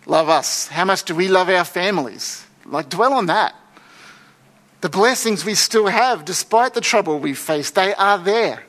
love 0.05 0.29
us? 0.29 0.67
How 0.67 0.85
much 0.85 1.03
do 1.03 1.15
we 1.15 1.27
love 1.27 1.49
our 1.49 1.65
families? 1.65 2.45
Like, 2.65 2.89
dwell 2.89 3.13
on 3.13 3.27
that. 3.27 3.55
The 4.81 4.89
blessings 4.89 5.43
we 5.43 5.55
still 5.55 5.87
have, 5.87 6.25
despite 6.25 6.73
the 6.73 6.81
trouble 6.81 7.19
we 7.19 7.33
face, 7.33 7.71
they 7.71 7.93
are 7.95 8.17
there. 8.17 8.63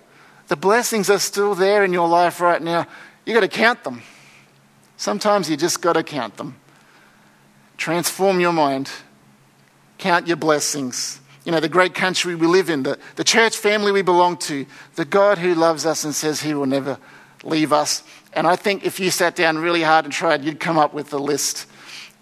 The 0.48 0.56
blessings 0.56 1.10
are 1.10 1.18
still 1.18 1.54
there 1.54 1.84
in 1.84 1.92
your 1.92 2.08
life 2.08 2.40
right 2.40 2.62
now. 2.62 2.86
You've 3.26 3.34
got 3.34 3.40
to 3.40 3.48
count 3.48 3.84
them. 3.84 4.02
Sometimes 4.96 5.50
you 5.50 5.56
just 5.56 5.82
got 5.82 5.92
to 5.92 6.02
count 6.02 6.36
them. 6.38 6.56
Transform 7.76 8.40
your 8.40 8.52
mind. 8.52 8.90
Count 9.98 10.26
your 10.26 10.36
blessings. 10.36 11.20
You 11.44 11.52
know, 11.52 11.60
the 11.60 11.68
great 11.68 11.94
country 11.94 12.34
we 12.34 12.46
live 12.46 12.70
in, 12.70 12.82
the, 12.82 12.98
the 13.16 13.24
church 13.24 13.56
family 13.56 13.92
we 13.92 14.02
belong 14.02 14.38
to, 14.38 14.66
the 14.96 15.04
God 15.04 15.38
who 15.38 15.54
loves 15.54 15.86
us 15.86 16.04
and 16.04 16.14
says 16.14 16.40
he 16.40 16.54
will 16.54 16.66
never 16.66 16.98
leave 17.44 17.72
us. 17.72 18.02
And 18.32 18.46
I 18.46 18.56
think 18.56 18.84
if 18.84 19.00
you 19.00 19.10
sat 19.10 19.36
down 19.36 19.58
really 19.58 19.82
hard 19.82 20.04
and 20.04 20.12
tried, 20.12 20.44
you'd 20.44 20.60
come 20.60 20.78
up 20.78 20.94
with 20.94 21.12
a 21.12 21.18
list 21.18 21.66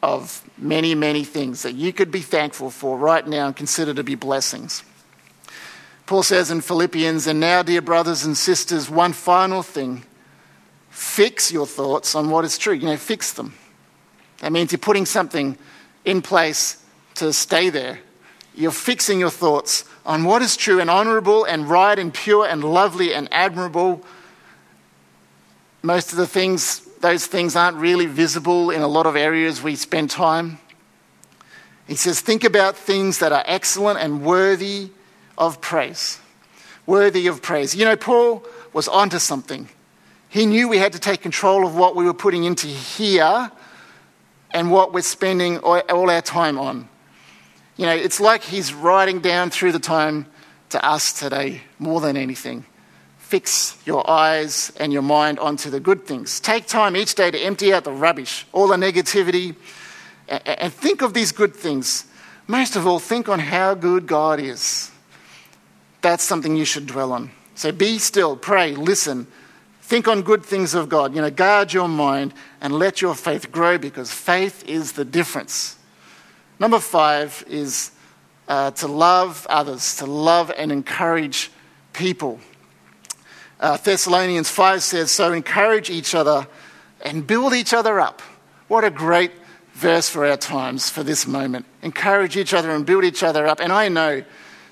of 0.03 0.43
many, 0.57 0.95
many 0.95 1.25
things 1.25 1.63
that 1.63 1.75
you 1.75 1.93
could 1.93 2.11
be 2.11 2.21
thankful 2.21 2.71
for 2.71 2.97
right 2.97 3.27
now 3.27 3.47
and 3.47 3.57
consider 3.57 3.93
to 3.95 4.05
be 4.05 4.15
blessings. 4.15 4.85
Paul 6.07 6.23
says 6.23 6.51
in 6.53 6.61
Philippians, 6.61 7.27
and 7.27 7.41
now, 7.41 7.63
dear 7.63 7.83
brothers 7.83 8.25
and 8.25 8.37
sisters, 8.37 8.89
one 8.89 9.13
final 9.13 9.63
thing 9.63 10.05
fix 10.91 11.53
your 11.53 11.67
thoughts 11.67 12.15
on 12.15 12.31
what 12.31 12.45
is 12.45 12.57
true. 12.57 12.73
You 12.73 12.87
know, 12.87 12.97
fix 12.97 13.33
them. 13.33 13.55
That 14.39 14.53
means 14.53 14.73
you're 14.73 14.79
putting 14.79 15.05
something 15.05 15.59
in 16.05 16.23
place 16.23 16.83
to 17.17 17.33
stay 17.33 17.69
there. 17.69 17.99
You're 18.55 18.71
fixing 18.71 19.21
your 19.21 19.31
thoughts 19.31 19.85
on 20.07 20.25
what 20.25 20.41
is 20.41 20.57
true 20.57 20.81
and 20.81 20.89
honorable 20.89 21.45
and 21.45 21.69
right 21.69 21.99
and 21.99 22.15
pure 22.15 22.47
and 22.47 22.65
lovely 22.65 23.13
and 23.13 23.29
admirable. 23.33 24.03
Most 25.87 26.11
of 26.11 26.19
the 26.19 26.27
things, 26.27 26.81
those 26.99 27.29
things 27.29 27.55
aren't 27.55 27.77
really 27.77 28.07
visible 28.07 28.73
in 28.73 28.83
a 28.83 28.89
lot 28.89 29.07
of 29.07 29.15
areas 29.15 29.63
we 29.63 29.77
spend 29.77 30.11
time. 30.11 30.59
He 31.87 31.95
says, 31.95 32.21
think 32.21 32.43
about 32.43 32.77
things 32.77 33.21
that 33.21 33.31
are 33.31 33.45
excellent 33.47 34.01
and 34.01 34.25
worthy 34.25 34.91
of 35.39 35.61
praise. 35.61 36.19
Worthy 36.87 37.29
of 37.29 37.41
praise. 37.41 37.77
You 37.77 37.85
know, 37.85 37.95
Paul 37.95 38.45
was 38.73 38.89
onto 38.89 39.21
something. 39.21 39.69
He 40.29 40.45
knew 40.45 40.69
we 40.69 40.79
had 40.79 40.93
to 40.95 40.99
take 40.99 41.21
control 41.21 41.65
of 41.65 41.77
what 41.77 41.95
we 41.95 42.05
were 42.05 42.15
putting 42.15 42.43
into 42.43 42.67
here 42.67 43.53
and 44.51 44.73
what 44.73 44.93
we're 44.93 45.03
spending 45.03 45.59
all 45.59 46.11
our 46.11 46.21
time 46.21 46.59
on. 46.59 46.89
You 47.77 47.87
know, 47.87 47.95
it's 47.95 48.19
like 48.19 48.43
he's 48.43 48.75
writing 48.75 49.21
down 49.21 49.51
through 49.51 49.71
the 49.71 49.79
time 49.79 50.27
to 50.71 50.85
us 50.85 51.13
today 51.13 51.61
more 51.79 52.01
than 52.01 52.17
anything. 52.17 52.67
Fix 53.29 53.77
your 53.85 54.09
eyes 54.09 54.73
and 54.79 54.93
your 54.93 55.03
mind 55.03 55.39
onto 55.39 55.69
the 55.71 55.81
good 55.81 56.07
things. 56.07 56.41
Take 56.41 56.67
time 56.67 56.97
each 56.97 57.15
day 57.15 57.31
to 57.31 57.39
empty 57.39 57.73
out 57.73 57.85
the 57.85 57.93
rubbish, 57.93 58.47
all 58.53 58.69
the 58.69 58.77
negativity, 58.77 59.57
and 60.29 60.73
think 60.73 61.03
of 61.03 61.13
these 61.13 61.33
good 61.33 61.55
things. 61.55 62.07
Most 62.47 62.77
of 62.77 62.87
all, 62.87 62.99
think 62.99 63.29
on 63.29 63.41
how 63.41 63.75
good 63.75 64.07
God 64.07 64.39
is. 64.39 64.91
That's 66.03 66.23
something 66.23 66.57
you 66.57 66.65
should 66.65 66.87
dwell 66.87 67.13
on. 67.13 67.33
So 67.57 67.73
be 67.73 67.99
still, 67.99 68.37
pray, 68.37 68.77
listen, 68.77 69.27
Think 69.87 70.09
on 70.09 70.23
good 70.23 70.45
things 70.45 70.75
of 70.75 70.89
God. 70.89 71.15
You 71.15 71.23
know, 71.23 71.31
guard 71.31 71.73
your 71.73 71.87
mind 71.87 72.35
and 72.61 72.75
let 72.75 73.01
your 73.01 73.15
faith 73.15 73.53
grow 73.53 73.79
because 73.79 74.11
faith 74.11 74.65
is 74.69 74.95
the 74.95 75.05
difference. 75.05 75.77
Number 76.59 76.81
five 76.81 77.45
is 77.47 77.93
uh, 78.49 78.73
to 78.73 78.89
love 78.89 79.47
others, 79.49 79.95
to 79.99 80.07
love 80.07 80.51
and 80.59 80.73
encourage 80.73 81.53
people. 81.93 82.41
Uh, 83.59 83.77
Thessalonians 83.77 84.51
5 84.51 84.83
says, 84.83 85.11
So 85.11 85.33
encourage 85.33 85.91
each 85.91 86.15
other 86.15 86.47
and 87.03 87.27
build 87.27 87.55
each 87.55 87.73
other 87.73 87.99
up. 88.01 88.21
What 88.69 88.85
a 88.85 88.91
great 88.91 89.33
verse 89.75 90.09
for 90.09 90.27
our 90.27 90.37
times, 90.37 90.91
for 90.91 91.03
this 91.03 91.27
moment. 91.27 91.67
Encourage 91.83 92.37
each 92.37 92.53
other 92.53 92.71
and 92.71 92.85
build 92.85 93.05
each 93.05 93.23
other 93.23 93.47
up. 93.47 93.61
And 93.61 93.73
I 93.73 93.89
know 93.89 94.25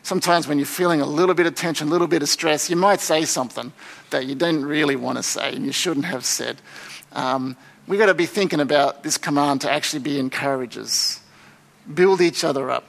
sometimes 0.02 0.46
when 0.46 0.58
you're 0.58 0.66
feeling 0.66 1.00
a 1.00 1.06
little 1.06 1.34
bit 1.34 1.46
of 1.46 1.54
tension, 1.54 1.88
a 1.88 1.90
little 1.90 2.06
bit 2.06 2.22
of 2.22 2.28
stress, 2.28 2.68
you 2.68 2.76
might 2.76 3.00
say 3.00 3.24
something 3.24 3.72
that 4.10 4.26
you 4.26 4.34
didn't 4.34 4.64
really 4.64 4.96
want 4.96 5.18
to 5.18 5.22
say 5.22 5.54
and 5.54 5.64
you 5.64 5.72
shouldn't 5.72 6.06
have 6.06 6.24
said. 6.24 6.60
Um, 7.12 7.56
we've 7.86 7.98
got 7.98 8.06
to 8.06 8.14
be 8.14 8.26
thinking 8.26 8.60
about 8.60 9.02
this 9.02 9.18
command 9.18 9.62
to 9.62 9.70
actually 9.70 10.02
be 10.02 10.18
encouragers, 10.18 11.20
build 11.92 12.20
each 12.20 12.44
other 12.44 12.70
up. 12.70 12.88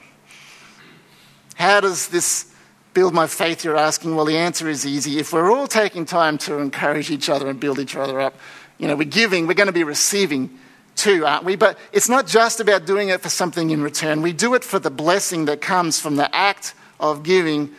How 1.55 1.79
does 1.79 2.10
this 2.10 2.53
build 2.95 3.13
my 3.13 3.27
faith, 3.27 3.63
you're 3.63 3.77
asking? 3.77 4.15
Well, 4.15 4.25
the 4.25 4.38
answer 4.38 4.67
is 4.67 4.86
easy. 4.86 5.19
If 5.19 5.34
we're 5.34 5.51
all 5.51 5.67
taking 5.67 6.05
time 6.05 6.39
to 6.39 6.58
encourage 6.58 7.12
each 7.12 7.29
other 7.29 7.47
and 7.47 7.60
build 7.60 7.77
each 7.77 7.95
other 7.95 8.19
up, 8.19 8.36
you 8.79 8.88
know, 8.88 8.95
we're 8.95 9.03
giving, 9.03 9.45
we're 9.45 9.53
going 9.53 9.67
to 9.67 9.73
be 9.73 9.84
receiving 9.84 10.58
too, 10.95 11.25
aren't 11.25 11.43
we? 11.43 11.58
But 11.58 11.77
it's 11.91 12.08
not 12.10 12.25
just 12.25 12.62
about 12.62 12.86
doing 12.86 13.10
it 13.10 13.21
for 13.21 13.29
something 13.29 13.69
in 13.69 13.84
return. 13.84 14.21
We 14.21 14.31
do 14.31 14.55
it 14.55 14.63
for 14.63 14.79
the 14.79 14.89
blessing 14.89 15.45
that 15.45 15.60
comes 15.60 15.99
from 15.99 16.15
the 16.15 16.34
act 16.34 16.73
of 16.99 17.21
giving 17.21 17.69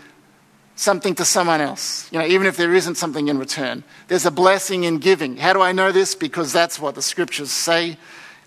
something 0.77 1.15
to 1.15 1.25
someone 1.25 1.63
else, 1.63 2.13
you 2.13 2.19
know, 2.19 2.27
even 2.27 2.47
if 2.47 2.59
there 2.59 2.75
isn't 2.75 2.97
something 2.97 3.29
in 3.29 3.39
return. 3.39 3.83
There's 4.09 4.27
a 4.27 4.31
blessing 4.31 4.85
in 4.85 4.99
giving. 4.99 5.39
How 5.39 5.55
do 5.55 5.63
I 5.63 5.73
know 5.73 5.93
this? 5.93 6.15
Because 6.15 6.53
that's 6.53 6.79
what 6.79 6.95
the 6.95 7.01
scriptures 7.01 7.51
say. 7.51 7.97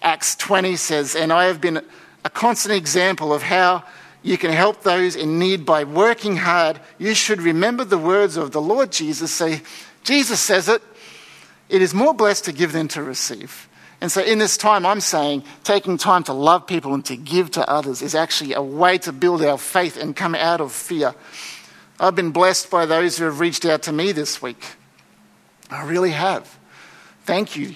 Acts 0.04 0.36
20 0.36 0.76
says, 0.76 1.16
And 1.16 1.34
I 1.34 1.46
have 1.46 1.60
been 1.60 1.82
a 2.24 2.30
constant 2.30 2.76
example 2.76 3.34
of 3.34 3.42
how 3.42 3.84
you 4.30 4.38
can 4.38 4.52
help 4.52 4.84
those 4.84 5.16
in 5.16 5.40
need 5.40 5.66
by 5.66 5.84
working 5.86 6.38
hard. 6.38 6.80
You 7.00 7.16
should 7.16 7.42
remember 7.42 7.84
the 7.84 7.98
words 7.98 8.38
of 8.38 8.52
the 8.52 8.62
Lord 8.62 8.92
Jesus. 8.92 9.32
Say, 9.32 9.64
Jesus 10.04 10.40
says 10.40 10.70
it. 10.70 10.84
It 11.68 11.82
is 11.82 11.96
more 11.96 12.14
blessed 12.14 12.46
to 12.46 12.52
give 12.52 12.72
than 12.72 12.88
to 12.90 13.02
receive. 13.02 13.68
And 14.00 14.12
so, 14.12 14.22
in 14.22 14.38
this 14.38 14.56
time, 14.56 14.86
I'm 14.86 15.00
saying 15.00 15.46
taking 15.64 15.98
time 15.98 16.24
to 16.26 16.34
love 16.34 16.68
people 16.68 16.94
and 16.94 17.04
to 17.06 17.18
give 17.18 17.50
to 17.54 17.68
others 17.68 18.04
is 18.04 18.14
actually 18.14 18.54
a 18.54 18.62
way 18.62 19.00
to 19.00 19.12
build 19.12 19.42
our 19.42 19.58
faith 19.58 19.98
and 19.98 20.16
come 20.16 20.36
out 20.36 20.62
of 20.62 20.74
fear. 20.74 21.16
I've 22.00 22.14
been 22.14 22.30
blessed 22.30 22.70
by 22.70 22.86
those 22.86 23.18
who 23.18 23.26
have 23.26 23.40
reached 23.40 23.66
out 23.66 23.82
to 23.84 23.92
me 23.92 24.12
this 24.12 24.44
week. 24.44 24.64
I 25.72 25.86
really 25.86 26.12
have. 26.12 26.56
Thank 27.24 27.56
you 27.56 27.74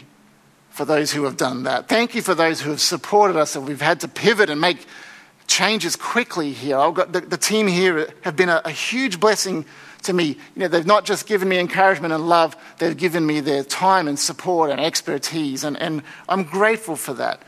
for 0.69 0.85
those 0.85 1.11
who 1.11 1.23
have 1.23 1.35
done 1.35 1.63
that. 1.63 1.89
Thank 1.89 2.13
you 2.13 2.21
for 2.21 2.35
those 2.35 2.61
who 2.61 2.69
have 2.69 2.81
supported 2.81 3.37
us 3.37 3.55
and 3.55 3.67
we've 3.67 3.81
had 3.81 4.01
to 4.01 4.07
pivot 4.07 4.51
and 4.51 4.61
make 4.61 4.85
changes 5.47 5.95
quickly 5.95 6.51
here. 6.51 6.77
I've 6.77 6.93
got 6.93 7.11
the, 7.11 7.21
the 7.21 7.37
team 7.37 7.67
here 7.67 8.13
have 8.21 8.35
been 8.35 8.49
a, 8.49 8.61
a 8.65 8.71
huge 8.71 9.19
blessing 9.19 9.65
to 10.03 10.13
me. 10.13 10.37
You 10.55 10.61
know, 10.61 10.67
they've 10.67 10.85
not 10.85 11.05
just 11.05 11.27
given 11.27 11.47
me 11.47 11.59
encouragement 11.59 12.13
and 12.13 12.27
love, 12.27 12.55
they've 12.79 12.95
given 12.95 13.25
me 13.25 13.39
their 13.39 13.63
time 13.63 14.07
and 14.07 14.17
support 14.17 14.69
and 14.69 14.79
expertise, 14.79 15.63
and, 15.63 15.77
and 15.77 16.03
I'm 16.27 16.43
grateful 16.43 16.95
for 16.95 17.13
that. 17.15 17.41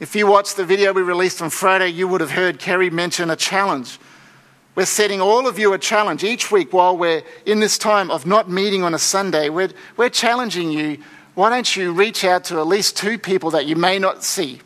If 0.00 0.14
you 0.16 0.26
watched 0.26 0.56
the 0.56 0.64
video 0.64 0.92
we 0.92 1.02
released 1.02 1.40
on 1.40 1.50
Friday, 1.50 1.88
you 1.88 2.08
would 2.08 2.20
have 2.20 2.32
heard 2.32 2.58
Kerry 2.58 2.90
mention 2.90 3.30
a 3.30 3.36
challenge. 3.36 3.98
We're 4.74 4.86
setting 4.86 5.20
all 5.20 5.46
of 5.46 5.58
you 5.58 5.72
a 5.72 5.78
challenge 5.78 6.24
each 6.24 6.50
week 6.50 6.72
while 6.72 6.96
we're 6.96 7.22
in 7.46 7.60
this 7.60 7.78
time 7.78 8.10
of 8.10 8.26
not 8.26 8.50
meeting 8.50 8.82
on 8.82 8.92
a 8.92 8.98
Sunday. 8.98 9.48
We're, 9.48 9.70
we're 9.96 10.08
challenging 10.08 10.72
you. 10.72 10.98
Why 11.34 11.48
don't 11.48 11.76
you 11.76 11.92
reach 11.92 12.24
out 12.24 12.44
to 12.44 12.58
at 12.58 12.66
least 12.66 12.96
two 12.96 13.18
people 13.18 13.50
that 13.52 13.66
you 13.66 13.76
may 13.76 14.00
not 14.00 14.24
see? 14.24 14.60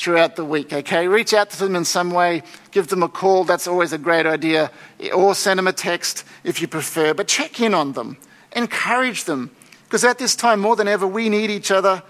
Throughout 0.00 0.34
the 0.34 0.44
week, 0.44 0.72
okay? 0.72 1.06
Reach 1.06 1.34
out 1.34 1.50
to 1.50 1.58
them 1.58 1.76
in 1.76 1.84
some 1.84 2.10
way, 2.10 2.42
give 2.70 2.88
them 2.88 3.02
a 3.02 3.08
call, 3.08 3.44
that's 3.44 3.66
always 3.66 3.92
a 3.92 3.98
great 3.98 4.24
idea, 4.24 4.70
or 5.14 5.34
send 5.34 5.58
them 5.58 5.68
a 5.68 5.74
text 5.74 6.24
if 6.42 6.62
you 6.62 6.66
prefer, 6.66 7.12
but 7.12 7.28
check 7.28 7.60
in 7.60 7.74
on 7.74 7.92
them, 7.92 8.16
encourage 8.56 9.24
them, 9.24 9.50
because 9.84 10.02
at 10.02 10.16
this 10.16 10.34
time, 10.34 10.58
more 10.58 10.74
than 10.74 10.88
ever, 10.88 11.06
we 11.06 11.28
need 11.28 11.50
each 11.50 11.70
other. 11.70 12.02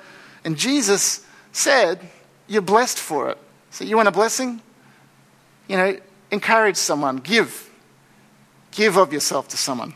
And 0.45 0.57
Jesus 0.57 1.27
said, 1.51 1.99
You're 2.47 2.63
blessed 2.63 2.99
for 2.99 3.31
it. 3.31 3.39
So, 3.71 3.85
you 3.85 3.97
want 3.97 4.07
a 4.07 4.13
blessing? 4.13 4.61
You 5.67 5.77
know, 5.79 5.97
encourage 6.31 6.77
someone, 6.77 7.17
give. 7.17 7.71
Give 8.71 8.99
of 8.99 9.15
yourself 9.15 9.49
to 9.49 9.57
someone. 9.57 9.95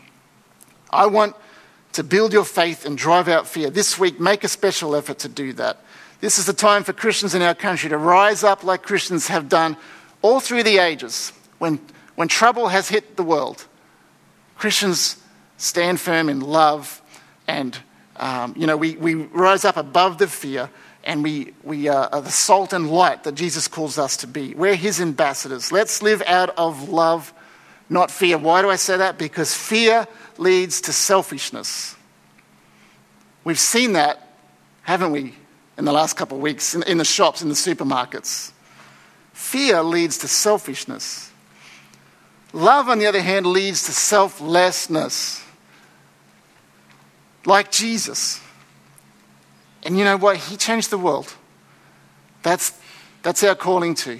I 0.89 1.05
want 1.05 1.35
to 1.93 2.03
build 2.03 2.33
your 2.33 2.43
faith 2.43 2.85
and 2.85 2.97
drive 2.97 3.27
out 3.27 3.47
fear. 3.47 3.69
This 3.69 3.99
week, 3.99 4.19
make 4.19 4.43
a 4.43 4.47
special 4.47 4.95
effort 4.95 5.19
to 5.19 5.29
do 5.29 5.53
that 5.53 5.84
This 6.21 6.39
is 6.39 6.45
the 6.45 6.53
time 6.53 6.83
for 6.83 6.93
Christians 6.93 7.35
in 7.35 7.41
our 7.41 7.55
country 7.55 7.89
to 7.89 7.97
rise 7.97 8.43
up 8.43 8.63
like 8.63 8.83
Christians 8.83 9.27
have 9.27 9.49
done 9.49 9.77
all 10.21 10.39
through 10.39 10.63
the 10.63 10.77
ages. 10.77 11.33
When, 11.59 11.79
when 12.15 12.27
trouble 12.27 12.69
has 12.69 12.89
hit 12.89 13.15
the 13.15 13.23
world, 13.23 13.65
Christians 14.57 15.21
stand 15.57 15.99
firm 15.99 16.29
in 16.29 16.39
love 16.41 17.01
and, 17.47 17.77
um, 18.17 18.53
you 18.57 18.65
know, 18.65 18.77
we, 18.77 18.95
we 18.95 19.15
rise 19.15 19.65
up 19.65 19.77
above 19.77 20.17
the 20.17 20.27
fear 20.27 20.69
and 21.03 21.23
we, 21.23 21.53
we 21.63 21.87
uh, 21.87 22.09
are 22.11 22.21
the 22.21 22.31
salt 22.31 22.73
and 22.73 22.89
light 22.89 23.23
that 23.25 23.35
Jesus 23.35 23.67
calls 23.67 23.99
us 23.99 24.17
to 24.17 24.27
be. 24.27 24.55
We're 24.55 24.75
his 24.75 24.99
ambassadors. 24.99 25.71
Let's 25.71 26.01
live 26.01 26.23
out 26.25 26.57
of 26.57 26.89
love, 26.89 27.31
not 27.89 28.09
fear. 28.09 28.37
Why 28.37 28.61
do 28.61 28.69
I 28.69 28.75
say 28.77 28.97
that? 28.97 29.17
Because 29.17 29.53
fear 29.53 30.07
leads 30.37 30.81
to 30.81 30.93
selfishness. 30.93 31.95
We've 33.43 33.59
seen 33.59 33.93
that, 33.93 34.27
haven't 34.81 35.11
we, 35.11 35.35
in 35.77 35.85
the 35.85 35.91
last 35.91 36.15
couple 36.15 36.37
of 36.37 36.41
weeks 36.41 36.75
in, 36.75 36.83
in 36.83 36.97
the 36.97 37.05
shops, 37.05 37.41
in 37.41 37.49
the 37.49 37.55
supermarkets. 37.55 38.51
Fear 39.33 39.83
leads 39.83 40.17
to 40.19 40.27
selfishness. 40.27 41.31
Love, 42.53 42.87
on 42.87 42.99
the 42.99 43.05
other 43.05 43.21
hand, 43.21 43.45
leads 43.45 43.83
to 43.83 43.91
selflessness. 43.91 45.43
Like 47.45 47.71
Jesus. 47.71 48.39
And 49.83 49.97
you 49.97 50.05
know 50.05 50.17
what? 50.17 50.37
He 50.37 50.55
changed 50.55 50.89
the 50.89 50.97
world. 50.97 51.33
That's, 52.43 52.71
that's 53.23 53.43
our 53.43 53.55
calling 53.55 53.93
too. 53.93 54.19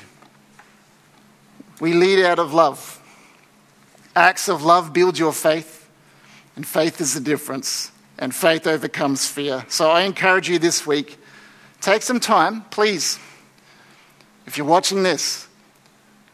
We 1.79 1.93
lead 1.93 2.23
out 2.23 2.39
of 2.39 2.53
love. 2.53 3.01
Acts 4.15 4.47
of 4.47 4.63
love 4.63 4.93
build 4.93 5.17
your 5.17 5.33
faith, 5.33 5.89
and 6.55 6.65
faith 6.65 7.01
is 7.01 7.13
the 7.13 7.19
difference, 7.19 7.91
and 8.17 8.33
faith 8.33 8.65
overcomes 8.65 9.27
fear. 9.27 9.65
So 9.67 9.91
I 9.91 10.01
encourage 10.01 10.49
you 10.49 10.57
this 10.57 10.87
week 10.87 11.17
take 11.85 12.01
some 12.01 12.19
time, 12.19 12.63
please. 12.71 13.19
If 14.47 14.57
you're 14.57 14.65
watching 14.65 15.03
this, 15.03 15.47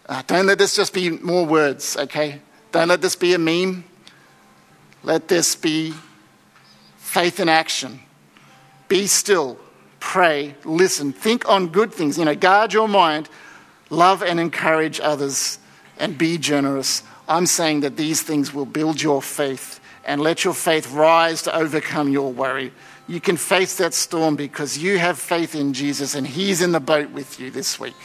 uh, 0.08 0.24
don't 0.26 0.46
let 0.46 0.58
this 0.58 0.74
just 0.74 0.94
be 0.94 1.10
more 1.10 1.46
words, 1.46 1.98
okay? 1.98 2.40
Don't 2.72 2.88
let 2.88 3.02
this 3.02 3.18
be 3.18 3.34
a 3.34 3.38
meme. 3.38 3.84
Let 5.04 5.28
this 5.28 5.56
be 5.56 5.94
faith 6.96 7.42
in 7.42 7.50
action. 7.50 8.00
Be 8.88 9.08
still, 9.08 9.60
pray, 10.00 10.56
listen, 10.64 11.12
think 11.12 11.48
on 11.50 11.68
good 11.68 11.94
things. 11.94 12.18
You 12.18 12.24
know, 12.24 12.36
guard 12.36 12.72
your 12.72 12.88
mind, 12.88 13.28
love 13.90 14.24
and 14.24 14.40
encourage 14.40 15.02
others, 15.02 15.60
and 16.00 16.18
be 16.18 16.38
generous. 16.38 17.04
I'm 17.28 17.46
saying 17.46 17.82
that 17.82 17.98
these 17.98 18.22
things 18.22 18.54
will 18.54 18.66
build 18.66 19.02
your 19.02 19.22
faith 19.22 19.82
and 20.06 20.22
let 20.22 20.46
your 20.46 20.54
faith 20.54 20.92
rise 20.94 21.42
to 21.44 21.56
overcome 21.56 22.10
your 22.10 22.32
worry. 22.32 22.72
You 23.12 23.19
can 23.19 23.36
face 23.36 23.76
that 23.76 23.93
storm 23.93 24.38
because 24.38 24.78
you 24.78 24.97
have 24.97 25.19
faith 25.19 25.54
in 25.54 25.74
Jesus 25.74 26.15
and 26.15 26.26
He's 26.26 26.62
in 26.62 26.71
the 26.71 26.80
boat 26.80 27.12
with 27.12 27.41
you 27.41 27.52
this 27.52 27.78
week. 27.78 27.97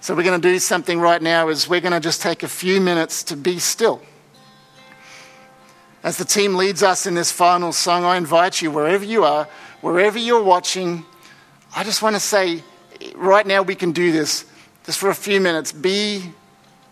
So, 0.00 0.14
we're 0.14 0.22
going 0.22 0.40
to 0.40 0.48
do 0.48 0.58
something 0.58 0.98
right 0.98 1.20
now 1.20 1.50
is 1.50 1.68
we're 1.68 1.82
going 1.82 1.92
to 1.92 2.00
just 2.00 2.22
take 2.22 2.42
a 2.42 2.48
few 2.48 2.80
minutes 2.80 3.22
to 3.24 3.36
be 3.36 3.58
still. 3.58 4.00
As 6.02 6.16
the 6.16 6.24
team 6.24 6.54
leads 6.54 6.82
us 6.82 7.04
in 7.04 7.14
this 7.14 7.30
final 7.30 7.72
song, 7.72 8.06
I 8.06 8.16
invite 8.16 8.62
you, 8.62 8.70
wherever 8.70 9.04
you 9.04 9.24
are, 9.24 9.46
wherever 9.82 10.18
you're 10.18 10.42
watching, 10.42 11.04
I 11.76 11.84
just 11.84 12.00
want 12.00 12.16
to 12.16 12.20
say, 12.20 12.64
right 13.16 13.46
now 13.46 13.60
we 13.60 13.74
can 13.74 13.92
do 13.92 14.12
this 14.12 14.46
just 14.86 14.98
for 14.98 15.10
a 15.10 15.14
few 15.14 15.42
minutes. 15.42 15.72
Be 15.72 16.22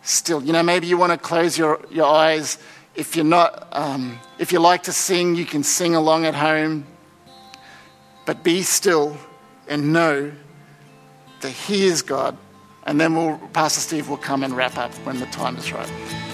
still. 0.02 0.42
You 0.42 0.52
know, 0.52 0.62
maybe 0.62 0.88
you 0.88 0.98
want 0.98 1.12
to 1.12 1.18
close 1.18 1.56
your, 1.56 1.80
your 1.90 2.04
eyes. 2.04 2.58
If 2.98 3.14
you're 3.14 3.24
not, 3.24 3.68
um, 3.70 4.18
if 4.40 4.50
you 4.50 4.58
like 4.58 4.82
to 4.82 4.92
sing, 4.92 5.37
you 5.37 5.46
can 5.46 5.62
sing 5.62 5.94
along 5.94 6.26
at 6.26 6.34
home. 6.34 6.84
But 8.26 8.42
be 8.42 8.62
still 8.62 9.16
and 9.68 9.92
know 9.92 10.32
that 11.40 11.50
He 11.50 11.84
is 11.84 12.02
God. 12.02 12.37
And 12.82 13.00
then 13.00 13.14
we'll, 13.14 13.38
Pastor 13.52 13.80
Steve 13.80 14.08
will 14.08 14.16
come 14.16 14.42
and 14.42 14.52
wrap 14.56 14.76
up 14.76 14.92
when 15.06 15.20
the 15.20 15.26
time 15.26 15.56
is 15.56 15.72
right. 15.72 16.27